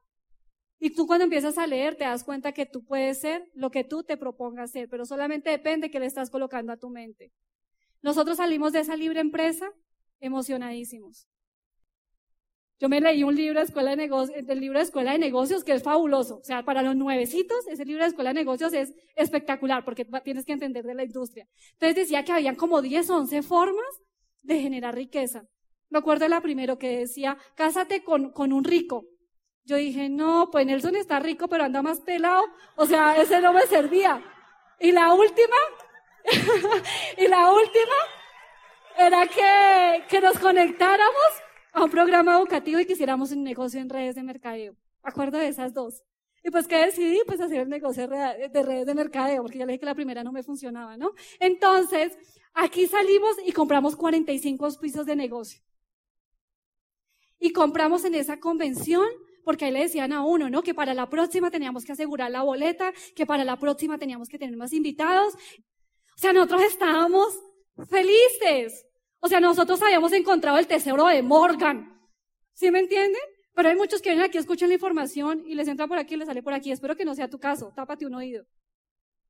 Y 0.84 0.90
tú 0.90 1.06
cuando 1.06 1.24
empiezas 1.24 1.56
a 1.56 1.66
leer 1.66 1.96
te 1.96 2.04
das 2.04 2.24
cuenta 2.24 2.52
que 2.52 2.66
tú 2.66 2.84
puedes 2.84 3.18
ser 3.18 3.50
lo 3.54 3.70
que 3.70 3.84
tú 3.84 4.02
te 4.02 4.18
propongas 4.18 4.70
ser, 4.70 4.86
pero 4.90 5.06
solamente 5.06 5.48
depende 5.48 5.90
que 5.90 5.98
le 5.98 6.04
estás 6.04 6.28
colocando 6.28 6.74
a 6.74 6.76
tu 6.76 6.90
mente. 6.90 7.32
Nosotros 8.02 8.36
salimos 8.36 8.74
de 8.74 8.80
esa 8.80 8.94
libre 8.94 9.20
empresa 9.20 9.72
emocionadísimos. 10.20 11.26
Yo 12.78 12.90
me 12.90 13.00
leí 13.00 13.24
un 13.24 13.34
libro 13.34 13.60
de 13.60 13.64
escuela 13.64 13.92
de 13.92 13.96
negocios, 13.96 14.46
del 14.46 14.60
libro 14.60 14.78
de 14.78 14.84
escuela 14.84 15.12
de 15.12 15.18
negocios 15.18 15.64
que 15.64 15.72
es 15.72 15.82
fabuloso. 15.82 16.36
O 16.36 16.44
sea, 16.44 16.66
para 16.66 16.82
los 16.82 16.94
nuevecitos, 16.94 17.66
ese 17.66 17.86
libro 17.86 18.02
de 18.02 18.10
escuela 18.10 18.34
de 18.34 18.40
negocios 18.40 18.74
es 18.74 18.92
espectacular 19.16 19.86
porque 19.86 20.06
tienes 20.22 20.44
que 20.44 20.52
entender 20.52 20.84
de 20.84 20.96
la 20.96 21.04
industria. 21.04 21.48
Entonces 21.72 21.96
decía 21.96 22.26
que 22.26 22.32
habían 22.32 22.56
como 22.56 22.82
10 22.82 23.08
o 23.08 23.16
11 23.20 23.42
formas 23.42 23.88
de 24.42 24.60
generar 24.60 24.94
riqueza. 24.94 25.44
Me 25.88 26.00
acuerdo 26.00 26.28
la 26.28 26.42
primero 26.42 26.76
que 26.76 26.98
decía, 26.98 27.38
cásate 27.54 28.04
con 28.04 28.52
un 28.52 28.64
rico. 28.64 29.06
Yo 29.64 29.76
dije, 29.76 30.08
no, 30.08 30.50
pues 30.50 30.66
Nelson 30.66 30.96
está 30.96 31.20
rico, 31.20 31.48
pero 31.48 31.64
anda 31.64 31.82
más 31.82 32.00
pelado. 32.00 32.44
O 32.76 32.86
sea, 32.86 33.16
ese 33.20 33.40
no 33.40 33.52
me 33.52 33.62
servía. 33.66 34.22
Y 34.78 34.92
la 34.92 35.14
última, 35.14 35.56
y 37.16 37.28
la 37.28 37.50
última 37.52 37.94
era 38.98 39.26
que, 39.26 40.04
que 40.08 40.20
nos 40.20 40.38
conectáramos 40.38 41.44
a 41.72 41.82
un 41.82 41.90
programa 41.90 42.36
educativo 42.36 42.78
y 42.78 42.86
quisiéramos 42.86 43.32
un 43.32 43.42
negocio 43.42 43.80
en 43.80 43.88
redes 43.88 44.14
de 44.14 44.22
mercadeo. 44.22 44.76
Acuerdo 45.02 45.38
de 45.38 45.48
esas 45.48 45.72
dos. 45.74 46.02
Y 46.44 46.50
pues 46.50 46.68
que 46.68 46.76
decidí, 46.76 47.20
pues 47.26 47.40
hacer 47.40 47.60
el 47.60 47.70
negocio 47.70 48.06
de 48.06 48.62
redes 48.62 48.86
de 48.86 48.94
mercadeo, 48.94 49.42
porque 49.42 49.58
ya 49.58 49.64
le 49.64 49.72
dije 49.72 49.80
que 49.80 49.86
la 49.86 49.94
primera 49.94 50.22
no 50.22 50.30
me 50.30 50.42
funcionaba, 50.42 50.94
¿no? 50.98 51.12
Entonces, 51.40 52.18
aquí 52.52 52.86
salimos 52.86 53.36
y 53.46 53.52
compramos 53.52 53.96
45 53.96 54.68
pisos 54.78 55.06
de 55.06 55.16
negocio. 55.16 55.62
Y 57.40 57.50
compramos 57.52 58.04
en 58.04 58.14
esa 58.14 58.40
convención, 58.40 59.08
porque 59.44 59.66
ahí 59.66 59.72
le 59.72 59.80
decían 59.80 60.12
a 60.12 60.24
uno, 60.24 60.50
¿no? 60.50 60.62
Que 60.62 60.74
para 60.74 60.94
la 60.94 61.08
próxima 61.08 61.50
teníamos 61.50 61.84
que 61.84 61.92
asegurar 61.92 62.30
la 62.30 62.42
boleta, 62.42 62.92
que 63.14 63.26
para 63.26 63.44
la 63.44 63.58
próxima 63.58 63.98
teníamos 63.98 64.28
que 64.28 64.38
tener 64.38 64.56
más 64.56 64.72
invitados. 64.72 65.34
O 65.34 66.18
sea, 66.18 66.32
nosotros 66.32 66.62
estábamos 66.62 67.38
felices. 67.88 68.86
O 69.20 69.28
sea, 69.28 69.40
nosotros 69.40 69.80
habíamos 69.82 70.12
encontrado 70.12 70.58
el 70.58 70.66
tesoro 70.66 71.06
de 71.06 71.22
Morgan. 71.22 71.98
¿Sí 72.52 72.70
me 72.70 72.80
entienden? 72.80 73.22
Pero 73.54 73.68
hay 73.68 73.76
muchos 73.76 74.02
que 74.02 74.10
vienen 74.10 74.26
aquí, 74.26 74.38
escuchan 74.38 74.68
la 74.68 74.74
información 74.74 75.44
y 75.46 75.54
les 75.54 75.68
entra 75.68 75.86
por 75.86 75.96
aquí 75.96 76.14
y 76.14 76.16
les 76.18 76.26
sale 76.26 76.42
por 76.42 76.52
aquí. 76.52 76.72
Espero 76.72 76.96
que 76.96 77.04
no 77.04 77.14
sea 77.14 77.28
tu 77.28 77.38
caso. 77.38 77.72
Tápate 77.74 78.04
un 78.04 78.14
oído. 78.14 78.44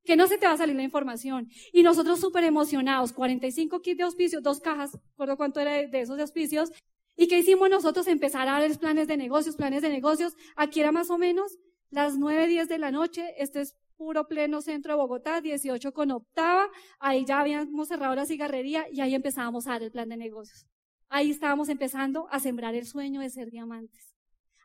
Que 0.03 0.15
no 0.15 0.27
se 0.27 0.37
te 0.37 0.47
va 0.47 0.53
a 0.53 0.57
salir 0.57 0.75
la 0.75 0.83
información. 0.83 1.47
Y 1.71 1.83
nosotros 1.83 2.19
súper 2.19 2.43
emocionados, 2.43 3.13
45 3.13 3.81
kits 3.81 3.97
de 3.97 4.03
auspicios, 4.03 4.43
dos 4.43 4.59
cajas, 4.59 4.97
recuerdo 5.11 5.37
cuánto 5.37 5.59
era 5.59 5.87
de, 5.87 6.01
esos 6.01 6.19
auspicios. 6.19 6.71
¿Y 7.15 7.27
qué 7.27 7.39
hicimos 7.39 7.69
nosotros? 7.69 8.07
Empezar 8.07 8.47
a 8.47 8.59
dar 8.59 8.77
planes 8.77 9.07
de 9.07 9.17
negocios, 9.17 9.55
planes 9.55 9.81
de 9.81 9.89
negocios. 9.89 10.35
Aquí 10.55 10.81
era 10.81 10.91
más 10.91 11.09
o 11.09 11.17
menos 11.17 11.57
las 11.89 12.17
9, 12.17 12.47
10 12.47 12.67
de 12.67 12.77
la 12.77 12.91
noche. 12.91 13.33
Este 13.37 13.61
es 13.61 13.75
puro 13.97 14.27
pleno 14.27 14.61
centro 14.61 14.93
de 14.93 14.97
Bogotá, 14.97 15.41
18 15.41 15.93
con 15.93 16.11
octava, 16.11 16.69
ahí 16.99 17.25
ya 17.25 17.39
habíamos 17.39 17.87
cerrado 17.87 18.15
la 18.15 18.25
cigarrería 18.25 18.85
y 18.91 19.01
ahí 19.01 19.15
empezábamos 19.15 19.67
a 19.67 19.71
dar 19.71 19.83
el 19.83 19.91
plan 19.91 20.09
de 20.09 20.17
negocios. 20.17 20.65
Ahí 21.09 21.31
estábamos 21.31 21.69
empezando 21.69 22.27
a 22.31 22.39
sembrar 22.39 22.75
el 22.75 22.85
sueño 22.85 23.21
de 23.21 23.29
ser 23.29 23.49
diamantes, 23.51 24.15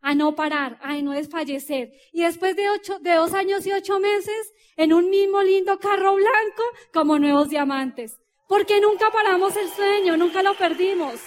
a 0.01 0.15
no 0.15 0.35
parar, 0.35 0.79
a 0.83 1.01
no 1.01 1.13
desfallecer. 1.13 1.93
Y 2.13 2.23
después 2.23 2.57
de 2.57 2.71
ocho, 2.71 2.99
de 2.99 3.15
dos 3.15 3.35
años 3.35 3.67
y 3.67 3.73
ocho 3.73 4.01
meses, 4.01 4.53
en 4.77 4.93
un 4.93 5.11
mismo 5.11 5.43
lindo 5.43 5.79
carro 5.79 6.15
blanco, 6.15 6.63
como 6.93 7.19
nuevos 7.19 7.51
diamantes. 7.51 8.19
Porque 8.49 8.81
nunca 8.81 9.11
paramos 9.13 9.57
el 9.57 9.69
sueño, 9.69 10.17
nunca 10.17 10.43
lo 10.43 10.55
perdimos. 10.55 11.21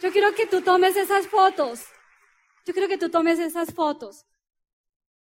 Yo 0.00 0.12
quiero 0.12 0.34
que 0.34 0.46
tú 0.46 0.60
tomes 0.62 0.96
esas 0.96 1.26
fotos. 1.26 1.84
Yo 2.66 2.72
quiero 2.72 2.88
que 2.88 2.98
tú 2.98 3.08
tomes 3.08 3.38
esas 3.38 3.72
fotos. 3.72 4.26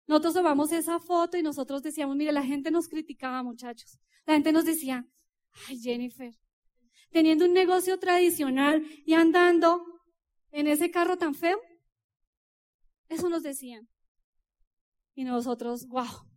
Nosotros 0.08 0.34
tomamos 0.34 0.72
esa 0.72 1.00
foto 1.00 1.38
y 1.38 1.44
nosotros 1.44 1.84
decíamos, 1.84 2.16
mire, 2.16 2.32
la 2.32 2.44
gente 2.44 2.72
nos 2.72 2.88
criticaba, 2.88 3.44
muchachos. 3.44 4.00
La 4.26 4.34
gente 4.34 4.52
nos 4.52 4.66
decía, 4.66 5.06
ay, 5.68 5.80
Jennifer, 5.80 6.36
teniendo 7.12 7.46
un 7.46 7.54
negocio 7.54 7.98
tradicional 8.00 8.86
y 9.06 9.14
andando 9.14 9.86
en 10.52 10.68
ese 10.68 10.92
carro 10.92 11.18
tan 11.18 11.36
feo. 11.36 11.60
Eso 13.08 13.30
nos 13.30 13.44
decían. 13.44 13.88
Y 15.16 15.24
nosotros, 15.24 15.88
wow. 15.88 16.28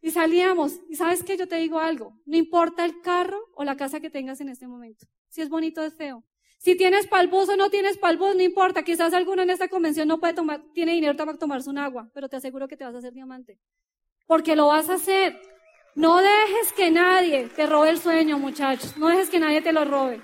Y 0.00 0.10
salíamos. 0.10 0.80
Y 0.88 0.96
sabes 0.96 1.22
que 1.22 1.36
yo 1.36 1.48
te 1.48 1.56
digo 1.56 1.78
algo, 1.78 2.20
no 2.26 2.36
importa 2.36 2.84
el 2.84 3.00
carro 3.00 3.38
o 3.54 3.64
la 3.64 3.76
casa 3.76 4.00
que 4.00 4.10
tengas 4.10 4.40
en 4.40 4.48
este 4.48 4.66
momento. 4.66 5.06
Si 5.28 5.40
es 5.40 5.48
bonito 5.48 5.82
o 5.82 5.84
es 5.84 5.94
feo. 5.94 6.24
Si 6.58 6.76
tienes 6.76 7.06
palbus 7.06 7.48
o 7.48 7.56
no 7.56 7.70
tienes 7.70 7.98
palbus, 7.98 8.34
no 8.34 8.42
importa. 8.42 8.82
Quizás 8.82 9.12
alguno 9.14 9.42
en 9.42 9.50
esta 9.50 9.68
convención 9.68 10.08
no 10.08 10.18
puede 10.18 10.34
tomar, 10.34 10.62
tiene 10.72 10.92
dinero 10.92 11.16
para 11.16 11.36
tomarse 11.38 11.70
un 11.70 11.78
agua, 11.78 12.10
pero 12.12 12.28
te 12.28 12.36
aseguro 12.36 12.66
que 12.66 12.76
te 12.76 12.84
vas 12.84 12.94
a 12.94 12.98
hacer 12.98 13.12
diamante. 13.12 13.58
Porque 14.26 14.56
lo 14.56 14.68
vas 14.68 14.90
a 14.90 14.94
hacer. 14.94 15.40
No 15.94 16.18
dejes 16.18 16.72
que 16.76 16.90
nadie 16.90 17.48
te 17.54 17.66
robe 17.66 17.90
el 17.90 17.98
sueño, 17.98 18.38
muchachos. 18.38 18.96
No 18.98 19.08
dejes 19.08 19.30
que 19.30 19.38
nadie 19.38 19.62
te 19.62 19.72
lo 19.72 19.84
robe. 19.84 20.20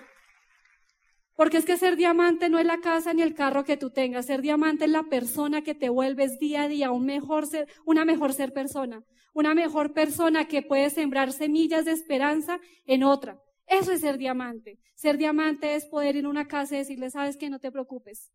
Porque 1.34 1.56
es 1.56 1.64
que 1.64 1.78
ser 1.78 1.96
diamante 1.96 2.48
no 2.48 2.58
es 2.58 2.66
la 2.66 2.78
casa 2.80 3.14
ni 3.14 3.22
el 3.22 3.34
carro 3.34 3.64
que 3.64 3.76
tú 3.76 3.90
tengas. 3.90 4.26
Ser 4.26 4.42
diamante 4.42 4.84
es 4.84 4.90
la 4.90 5.04
persona 5.04 5.62
que 5.62 5.74
te 5.74 5.88
vuelves 5.88 6.38
día 6.38 6.64
a 6.64 6.68
día, 6.68 6.90
un 6.90 7.06
mejor 7.06 7.46
ser, 7.46 7.68
una 7.86 8.04
mejor 8.04 8.32
ser 8.32 8.52
persona. 8.52 9.02
Una 9.32 9.54
mejor 9.54 9.94
persona 9.94 10.46
que 10.46 10.60
puede 10.60 10.90
sembrar 10.90 11.32
semillas 11.32 11.86
de 11.86 11.92
esperanza 11.92 12.60
en 12.84 13.02
otra. 13.02 13.38
Eso 13.72 13.90
es 13.90 14.02
ser 14.02 14.18
diamante. 14.18 14.78
Ser 14.94 15.16
diamante 15.16 15.74
es 15.74 15.86
poder 15.86 16.16
ir 16.16 16.26
a 16.26 16.28
una 16.28 16.46
casa 16.46 16.74
y 16.74 16.78
decirle, 16.78 17.10
sabes 17.10 17.38
que 17.38 17.48
no 17.48 17.58
te 17.58 17.72
preocupes. 17.72 18.30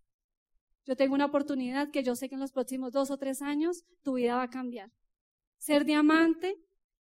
Yo 0.84 0.96
tengo 0.96 1.14
una 1.14 1.26
oportunidad 1.26 1.92
que 1.92 2.02
yo 2.02 2.16
sé 2.16 2.28
que 2.28 2.34
en 2.34 2.42
los 2.42 2.52
próximos 2.52 2.92
dos 2.92 3.12
o 3.12 3.18
tres 3.18 3.44
años 3.44 3.84
tu 4.02 4.14
vida 4.14 4.36
va 4.36 4.44
a 4.44 4.50
cambiar. 4.50 4.90
Ser 5.60 5.86
diamante 5.86 6.56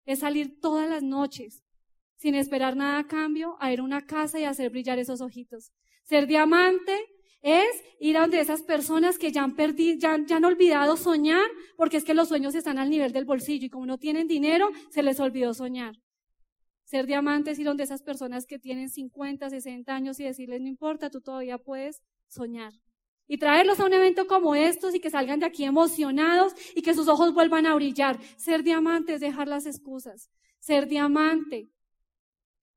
es 0.05 0.18
salir 0.18 0.61
todas 0.61 0.87
las 0.87 1.03
noches 1.03 1.64
sin 2.16 2.35
esperar 2.35 2.77
nada 2.77 2.99
a 2.99 3.07
cambio 3.07 3.57
a 3.59 3.72
ir 3.72 3.81
a 3.81 3.85
una 3.85 4.05
casa 4.05 4.38
y 4.38 4.44
hacer 4.44 4.68
brillar 4.68 4.99
esos 4.99 5.22
ojitos. 5.22 5.72
Ser 6.05 6.27
diamante 6.27 6.94
es 7.40 7.83
ir 8.01 8.18
a 8.18 8.20
donde 8.20 8.40
esas 8.40 8.62
personas 8.62 9.18
que 9.18 9.33
ya 9.33 9.44
han 9.44 9.57
perdido, 9.57 9.99
ya, 9.99 10.18
ya, 10.27 10.37
han 10.37 10.44
olvidado 10.44 10.99
soñar, 10.99 11.46
porque 11.77 11.96
es 11.96 12.05
que 12.05 12.12
los 12.12 12.29
sueños 12.29 12.55
están 12.55 12.77
al 12.79 12.90
nivel 12.90 13.12
del 13.12 13.25
bolsillo 13.25 13.66
y 13.66 13.70
como 13.70 13.87
no 13.87 13.96
tienen 13.96 14.29
dinero, 14.29 14.70
se 14.90 15.03
les 15.03 15.20
olvidó 15.20 15.55
soñar. 15.55 15.94
Ser 16.87 17.07
diamantes 17.07 17.59
y 17.59 17.64
donde 17.64 17.85
esas 17.85 18.01
personas 18.01 18.46
que 18.46 18.59
tienen 18.59 18.88
50, 18.88 19.51
60 19.51 19.94
años 19.94 20.18
y 20.18 20.25
decirles, 20.25 20.62
no 20.62 20.68
importa, 20.68 21.11
tú 21.11 21.20
todavía 21.20 21.59
puedes 21.59 22.03
soñar. 22.27 22.72
Y 23.29 23.37
traerlos 23.37 23.79
a 23.79 23.85
un 23.85 23.92
evento 23.92 24.27
como 24.27 24.55
estos 24.55 24.94
y 24.94 25.01
que 25.01 25.11
salgan 25.11 25.40
de 25.40 25.46
aquí 25.46 25.64
emocionados 25.64 26.55
y 26.75 26.81
que 26.81 26.94
sus 26.94 27.09
ojos 27.09 27.35
vuelvan 27.35 27.66
a 27.66 27.75
brillar. 27.75 28.18
Ser 28.38 28.62
diamante 28.62 29.12
es 29.12 29.20
dejar 29.20 29.49
las 29.49 29.66
excusas. 29.66 30.31
Ser 30.59 30.88
diamante 30.88 31.68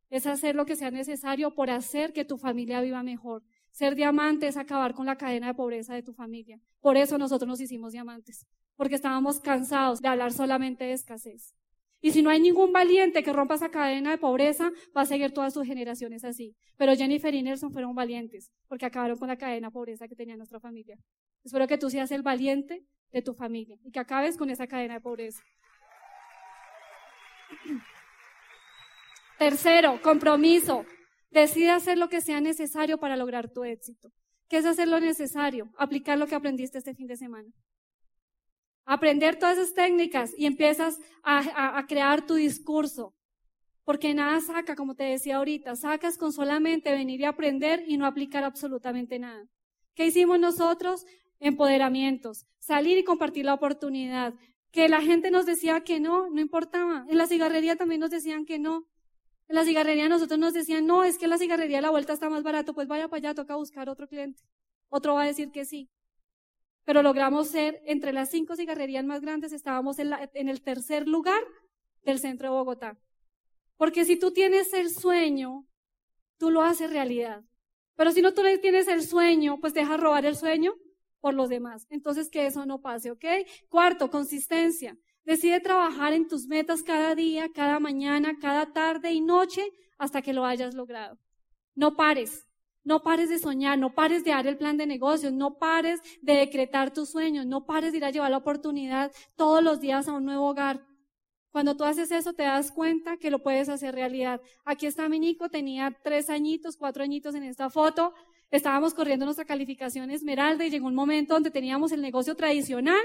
es 0.10 0.28
hacer 0.28 0.56
lo 0.56 0.65
que 0.65 0.76
sea 0.76 0.91
necesario 0.91 1.54
por 1.56 1.69
hacer 1.69 2.12
que 2.12 2.26
tu 2.26 2.38
familia 2.38 2.82
viva 2.82 3.04
mejor. 3.04 3.43
Ser 3.72 3.95
diamante 3.95 4.48
es 4.48 4.58
acabar 4.58 4.93
con 4.93 5.06
la 5.06 5.15
cadena 5.15 5.48
de 5.48 5.54
pobreza 5.54 5.93
de 5.93 6.04
tu 6.04 6.13
familia. 6.13 6.60
Por 6.82 6.98
eso 6.98 7.17
nosotros 7.17 7.48
nos 7.48 7.62
hicimos 7.62 7.93
diamantes 7.93 8.45
porque 8.80 8.95
estábamos 8.95 9.41
cansados 9.41 10.02
de 10.02 10.08
hablar 10.08 10.32
solamente 10.32 10.86
de 10.86 10.93
escasez. 10.93 11.54
Y 12.02 12.12
si 12.12 12.22
no 12.22 12.30
hay 12.30 12.40
ningún 12.40 12.72
valiente 12.72 13.24
que 13.24 13.34
rompa 13.34 13.56
esa 13.56 13.70
cadena 13.70 14.12
de 14.12 14.18
pobreza, 14.18 14.72
va 14.96 15.02
a 15.02 15.06
seguir 15.06 15.32
todas 15.32 15.54
sus 15.54 15.66
generaciones 15.66 16.24
así. 16.24 16.56
Pero 16.78 16.96
Jennifer 16.96 17.34
y 17.34 17.44
Nelson 17.44 17.72
fueron 17.72 17.94
valientes, 17.94 18.52
porque 18.68 18.86
acabaron 18.86 19.18
con 19.18 19.28
la 19.28 19.38
cadena 19.38 19.68
de 19.68 19.72
pobreza 19.72 20.08
que 20.08 20.16
tenía 20.16 20.38
nuestra 20.38 20.60
familia. 20.60 20.98
Espero 21.44 21.68
que 21.68 21.78
tú 21.78 21.90
seas 21.90 22.12
el 22.12 22.22
valiente 22.22 22.86
de 23.12 23.22
tu 23.22 23.34
familia 23.34 23.78
y 23.84 23.92
que 23.92 24.00
acabes 24.00 24.38
con 24.38 24.50
esa 24.50 24.68
cadena 24.68 24.96
de 24.96 25.02
pobreza. 25.02 25.44
Tercero, 29.38 30.02
compromiso. 30.02 30.86
Decide 31.32 31.72
hacer 31.72 31.98
lo 31.98 32.10
que 32.10 32.22
sea 32.22 32.42
necesario 32.42 32.98
para 32.98 33.18
lograr 33.18 33.52
tu 33.52 33.64
éxito. 33.64 34.12
¿Qué 34.48 34.58
es 34.58 34.66
hacer 34.66 34.88
lo 34.88 35.00
necesario? 35.00 35.70
Aplicar 35.78 36.18
lo 36.18 36.28
que 36.28 36.36
aprendiste 36.36 36.78
este 36.78 36.96
fin 36.96 37.08
de 37.08 37.18
semana 37.18 37.50
aprender 38.89 39.38
todas 39.38 39.60
esas 39.60 39.75
técnicas 39.75 40.34
y 40.36 40.47
empiezas 40.47 40.99
a, 41.21 41.86
crear 41.88 42.25
tu 42.25 42.34
discurso. 42.34 43.13
Porque 43.86 44.15
nada 44.15 44.41
saca, 44.41 44.75
como 44.75 44.95
te 44.95 45.04
decía 45.04 45.38
ahorita, 45.38 45.75
sacas 45.75 46.17
con 46.17 46.34
solamente 46.34 46.91
venir 46.91 47.21
y 47.21 47.25
aprender 47.25 47.84
y 47.88 47.97
no 47.97 48.08
aplicar 48.08 48.43
absolutamente 48.43 49.19
nada. 49.19 49.47
¿Qué 49.93 50.08
hicimos 50.08 50.39
nosotros? 50.39 51.06
Empoderamientos, 51.39 52.47
salir 52.58 52.97
y 52.97 53.04
compartir 53.04 53.45
la 53.45 53.54
oportunidad. 53.54 54.34
Que 54.71 54.89
la 54.89 55.02
gente 55.02 55.30
nos 55.30 55.45
decía 55.45 55.82
que 55.82 55.99
no, 55.99 56.32
no 56.32 56.41
importaba. 56.41 57.06
En 57.10 57.17
la 57.19 57.28
cigarrería 57.28 57.75
también 57.75 58.02
nos 58.02 58.10
decían 58.10 58.43
que 58.43 58.58
no. 58.58 58.88
En 59.47 59.56
la 59.56 59.65
cigarrería 59.65 60.10
nosotros 60.10 60.39
nos 60.39 60.54
decían, 60.54 60.88
no, 60.88 61.04
es 61.04 61.19
que 61.19 61.28
la 61.28 61.38
cigarrería 61.38 61.80
la 61.82 61.91
vuelta 61.91 62.13
está 62.13 62.28
más 62.30 62.41
barato, 62.41 62.73
pues 62.73 62.88
vaya 62.88 63.08
para 63.08 63.19
allá, 63.19 63.36
toca 63.36 63.56
buscar 63.56 63.88
otro 63.88 64.08
cliente. 64.08 64.41
Otro 64.89 65.13
va 65.13 65.23
a 65.23 65.28
decir 65.28 65.52
que 65.52 65.63
sí 65.65 65.89
pero 66.89 67.04
logramos 67.04 67.49
ser 67.49 67.84
entre 67.86 68.12
las 68.12 68.32
cinco 68.32 68.56
cigarrerías 68.56 69.06
más 69.06 69.21
grandes, 69.21 69.54
estábamos 69.54 69.99
en, 69.99 70.49
el 70.49 70.63
tercer 70.63 71.08
lugar 71.08 71.39
del 72.02 72.17
centro 72.17 72.49
de 72.49 72.56
Bogotá. 72.56 72.97
Porque 73.78 74.06
si 74.06 74.17
tú 74.17 74.32
tienes 74.32 74.73
el 74.73 74.89
sueño, 74.89 75.67
tú 76.39 76.49
lo 76.49 76.63
haces 76.63 76.89
realidad. 76.89 77.43
Pero 77.95 78.12
si 78.12 78.23
no 78.23 78.34
tú 78.34 78.41
tienes 78.60 78.88
el 78.88 79.04
sueño, 79.04 79.60
pues 79.60 79.75
deja 79.75 79.97
robar 79.97 80.25
el 80.25 80.36
sueño 80.36 80.73
por 81.19 81.36
los 81.36 81.49
demás. 81.49 81.86
Entonces 81.91 82.28
que 82.28 82.47
eso 82.47 82.65
no 82.65 82.82
pase, 82.82 83.12
¿ok? 83.12 83.25
Cuarto, 83.69 84.10
consistencia. 84.10 84.97
Decide 85.25 85.60
trabajar 85.60 86.13
en 86.13 86.28
tus 86.28 86.47
metas 86.47 86.82
cada 86.82 87.13
día, 87.13 87.52
cada 87.54 87.80
mañana, 87.80 88.39
cada 88.41 88.73
tarde 88.73 89.12
y 89.12 89.21
noche 89.21 89.62
hasta 89.99 90.23
que 90.23 90.34
lo 90.34 90.43
hayas 90.43 90.73
logrado. 90.73 91.19
No 91.75 91.95
pares. 91.95 92.49
No 92.84 93.04
pares 93.04 93.30
de 93.30 93.39
soñar, 93.39 93.78
no 93.78 93.94
pares 93.94 94.24
de 94.24 94.32
dar 94.32 94.48
el 94.48 94.58
plan 94.58 94.78
de 94.78 94.88
negocios, 94.88 95.34
no 95.34 95.58
pares 95.58 96.02
de 96.22 96.34
decretar 96.34 96.94
tus 96.94 97.10
sueños, 97.10 97.46
no 97.46 97.65
pares 97.65 97.92
de 97.92 97.98
ir 97.98 98.06
a 98.06 98.12
llevar 98.12 98.32
la 98.32 98.38
oportunidad 98.38 99.12
todos 99.36 99.63
los 99.63 99.80
días 99.80 100.08
a 100.08 100.13
un 100.13 100.26
nuevo 100.26 100.48
hogar. 100.48 100.86
Cuando 101.52 101.76
tú 101.76 101.84
haces 101.84 102.12
eso, 102.12 102.34
te 102.34 102.44
das 102.44 102.72
cuenta 102.72 103.18
que 103.18 103.32
lo 103.32 103.39
puedes 103.39 103.70
hacer 103.70 103.96
realidad. 103.96 104.39
Aquí 104.65 104.86
está 104.86 105.10
mi 105.10 105.20
Nico, 105.20 105.50
tenía 105.50 105.98
tres 106.04 106.30
añitos, 106.30 106.78
cuatro 106.78 107.04
añitos 107.04 107.36
en 107.36 107.44
esta 107.44 107.70
foto. 107.70 108.13
Estábamos 108.52 108.94
corriendo 108.94 109.26
nuestra 109.26 109.46
calificación 109.46 110.10
Esmeralda 110.12 110.65
y 110.65 110.70
llegó 110.70 110.88
un 110.88 110.96
momento 110.96 111.34
donde 111.34 111.52
teníamos 111.52 111.92
el 111.92 112.02
negocio 112.02 112.36
tradicional 112.36 113.02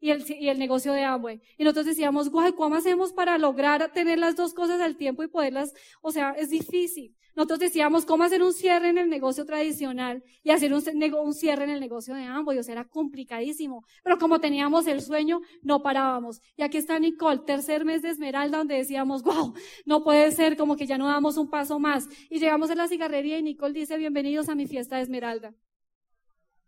y 0.00 0.10
el, 0.10 0.24
y 0.28 0.48
el 0.48 0.58
negocio 0.58 0.92
de 0.92 1.04
Amway. 1.04 1.40
Y 1.56 1.64
nosotros 1.64 1.86
decíamos, 1.86 2.30
guay, 2.30 2.52
¿cómo 2.52 2.76
hacemos 2.76 3.12
para 3.12 3.38
lograr 3.38 3.92
tener 3.92 4.18
las 4.18 4.36
dos 4.36 4.54
cosas 4.54 4.80
al 4.80 4.96
tiempo 4.96 5.22
y 5.22 5.28
poderlas? 5.28 5.74
O 6.02 6.12
sea, 6.12 6.32
es 6.32 6.50
difícil. 6.50 7.14
Nosotros 7.38 7.60
decíamos, 7.60 8.04
¿cómo 8.04 8.24
hacer 8.24 8.42
un 8.42 8.52
cierre 8.52 8.88
en 8.88 8.98
el 8.98 9.08
negocio 9.08 9.44
tradicional 9.44 10.24
y 10.42 10.50
hacer 10.50 10.74
un, 10.74 10.82
un 11.14 11.34
cierre 11.34 11.62
en 11.62 11.70
el 11.70 11.78
negocio 11.78 12.16
de 12.16 12.24
Amway? 12.24 12.58
O 12.58 12.62
sea, 12.64 12.72
era 12.72 12.84
complicadísimo. 12.84 13.84
Pero 14.02 14.18
como 14.18 14.40
teníamos 14.40 14.88
el 14.88 15.00
sueño, 15.00 15.40
no 15.62 15.80
parábamos. 15.80 16.40
Y 16.56 16.62
aquí 16.62 16.78
está 16.78 16.98
Nicole, 16.98 17.42
tercer 17.46 17.84
mes 17.84 18.02
de 18.02 18.10
Esmeralda, 18.10 18.58
donde 18.58 18.74
decíamos, 18.74 19.22
wow, 19.22 19.54
no 19.86 20.02
puede 20.02 20.32
ser, 20.32 20.56
como 20.56 20.74
que 20.74 20.86
ya 20.86 20.98
no 20.98 21.06
damos 21.06 21.36
un 21.36 21.48
paso 21.48 21.78
más. 21.78 22.08
Y 22.28 22.40
llegamos 22.40 22.70
a 22.70 22.74
la 22.74 22.88
cigarrería 22.88 23.38
y 23.38 23.42
Nicole 23.44 23.72
dice, 23.72 23.96
bienvenidos 23.98 24.48
a 24.48 24.56
mi 24.56 24.66
fiesta 24.66 24.96
de 24.96 25.02
Esmeralda. 25.02 25.54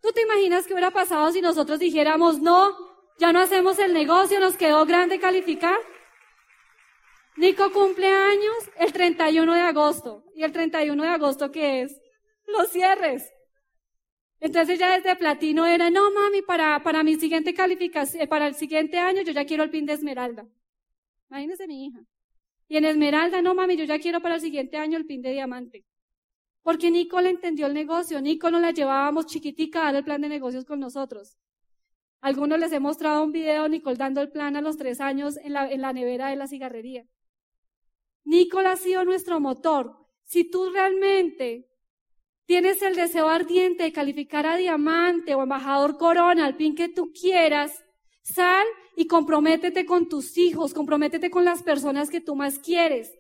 ¿Tú 0.01 0.13
te 0.13 0.23
imaginas 0.23 0.67
qué 0.67 0.73
hubiera 0.73 0.93
pasado 0.93 1.31
si 1.33 1.41
nosotros 1.41 1.79
dijéramos, 1.79 2.41
no, 2.41 2.71
ya 3.21 3.35
no 3.35 3.41
hacemos 3.41 3.79
el 3.79 3.93
negocio, 3.93 4.41
nos 4.41 4.57
quedó 4.57 4.87
grande 4.87 5.21
calificar. 5.21 5.79
Nico 7.37 7.71
cumple 7.71 8.09
años 8.09 8.71
el 8.79 8.93
31 8.93 9.55
de 9.55 9.61
agosto. 9.61 10.25
¿Y 10.35 10.43
el 10.43 10.53
31 10.53 11.03
de 11.03 11.09
agosto 11.11 11.53
qué 11.53 11.83
es? 11.83 12.01
Los 12.47 12.71
cierres. 12.71 13.31
Entonces 14.41 14.79
ya 14.79 14.97
desde 14.97 15.15
platino 15.17 15.67
era, 15.67 15.91
no 15.91 16.11
mami, 16.11 16.41
para, 16.41 16.83
para 16.83 17.03
mi 17.03 17.17
siguiente 17.17 17.53
calificación, 17.53 18.27
para 18.27 18.47
el 18.47 18.55
siguiente 18.55 18.99
año 18.99 19.21
yo 19.21 19.33
ya 19.33 19.45
quiero 19.45 19.65
el 19.65 19.71
pin 19.71 19.85
de 19.85 19.93
esmeralda. 19.93 20.47
Imagínese 21.29 21.67
mi 21.67 21.87
hija. 21.87 22.01
Y 22.69 22.79
en 22.79 22.87
esmeralda, 22.87 23.43
no 23.43 23.55
mami, 23.55 23.77
yo 23.77 23.85
ya 23.85 23.99
quiero 23.99 24.23
para 24.23 24.37
el 24.37 24.41
siguiente 24.41 24.79
año 24.79 24.97
el 24.97 25.05
pin 25.05 25.21
de 25.21 25.33
diamante. 25.33 25.85
Porque 26.63 26.91
Nico 26.91 27.21
le 27.21 27.29
entendió 27.29 27.67
el 27.67 27.75
negocio. 27.75 28.19
Nico 28.23 28.51
no 28.51 28.61
la 28.61 28.71
llevábamos 28.71 29.27
chiquitica 29.27 29.83
a 29.83 29.85
dar 29.87 29.97
el 29.97 30.05
plan 30.05 30.23
de 30.23 30.29
negocios 30.31 30.65
con 30.65 30.81
nosotros. 30.81 31.37
Algunos 32.21 32.59
les 32.59 32.73
he 32.73 32.81
mostrado 32.81 33.25
un 33.25 33.33
video 33.33 33.69
Nicole 33.69 33.97
dando 33.97 34.21
el 34.21 34.31
plan 34.31 34.57
a 34.57 34.61
los 34.61 34.77
tres 34.77 35.01
años 35.01 35.39
en 35.39 35.55
la, 35.55 35.71
en 35.71 35.81
la 35.81 35.93
nevera 35.93 36.29
de 36.29 36.37
la 36.37 36.47
cigarrería. 36.47 37.07
Nicole 38.25 38.69
ha 38.69 38.77
sido 38.77 39.05
nuestro 39.05 39.41
motor. 39.41 39.97
Si 40.25 40.49
tú 40.49 40.71
realmente 40.71 41.69
tienes 42.45 42.83
el 42.83 42.95
deseo 42.95 43.29
ardiente 43.29 43.85
de 43.85 43.93
calificar 43.93 44.47
a 44.47 44.57
diamante 44.57 45.35
o 45.35 45.43
embajador 45.43 45.97
corona, 45.97 46.45
al 46.45 46.57
pin 46.57 46.75
que 46.75 46.89
tú 46.89 47.11
quieras, 47.13 47.85
sal 48.23 48.67
y 48.97 49.07
comprométete 49.07 49.87
con 49.87 50.09
tus 50.09 50.37
hijos, 50.37 50.75
comprométete 50.75 51.31
con 51.31 51.45
las 51.45 51.63
personas 51.63 52.11
que 52.11 52.21
tú 52.21 52.37
más 52.37 52.59
quieres. 52.59 53.13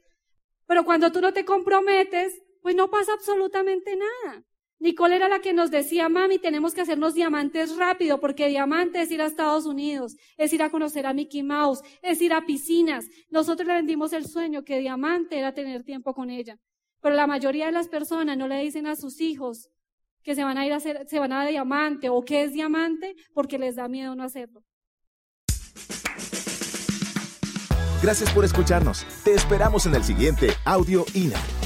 Pero 0.67 0.85
cuando 0.85 1.11
tú 1.11 1.21
no 1.21 1.33
te 1.33 1.45
comprometes, 1.45 2.41
pues 2.61 2.75
no 2.75 2.91
pasa 2.91 3.15
absolutamente 3.15 3.97
nada. 3.97 4.45
Nicole 4.81 5.17
era 5.17 5.29
la 5.29 5.41
que 5.41 5.53
nos 5.53 5.71
decía, 5.71 6.09
mami, 6.09 6.39
tenemos 6.39 6.73
que 6.73 6.81
hacernos 6.81 7.13
diamantes 7.13 7.77
rápido, 7.77 8.19
porque 8.19 8.49
diamante 8.49 9.03
es 9.03 9.11
ir 9.11 9.21
a 9.21 9.27
Estados 9.27 9.67
Unidos, 9.67 10.17
es 10.39 10.55
ir 10.55 10.63
a 10.63 10.71
conocer 10.71 11.07
a 11.07 11.13
Mickey 11.13 11.43
Mouse, 11.43 11.83
es 12.01 12.23
ir 12.23 12.33
a 12.33 12.47
piscinas. 12.47 13.05
Nosotros 13.31 13.69
le 13.69 13.75
vendimos 13.75 14.15
el 14.15 14.27
sueño 14.27 14.65
que 14.65 14.81
diamante 14.81 15.39
era 15.39 15.53
tener 15.53 15.85
tiempo 15.85 16.15
con 16.15 16.31
ella. 16.31 16.57
Pero 17.03 17.15
la 17.15 17.27
mayoría 17.27 17.67
de 17.67 17.73
las 17.73 17.89
personas 17.89 18.39
no 18.39 18.49
le 18.49 18.59
dicen 18.63 18.87
a 18.87 18.97
sus 18.97 19.21
hijos 19.21 19.69
que 20.23 20.35
se 20.35 20.45
van 20.45 20.57
a 20.57 20.67
ir 20.67 20.73
a 20.73 20.77
hacer, 20.77 21.07
se 21.09 21.19
van 21.19 21.33
a 21.33 21.45
diamante 21.45 22.09
o 22.09 22.23
qué 22.23 22.45
es 22.45 22.53
diamante 22.55 23.15
porque 23.35 23.59
les 23.59 23.77
da 23.77 23.87
miedo 23.87 24.15
no 24.15 24.25
hacerlo. 24.25 24.63
Gracias 28.03 28.33
por 28.33 28.47
escucharnos. 28.47 29.05
Te 29.25 29.35
esperamos 29.35 29.85
en 29.85 29.95
el 29.95 30.05
siguiente 30.05 30.49
Audio 30.65 31.05
INA. 31.13 31.60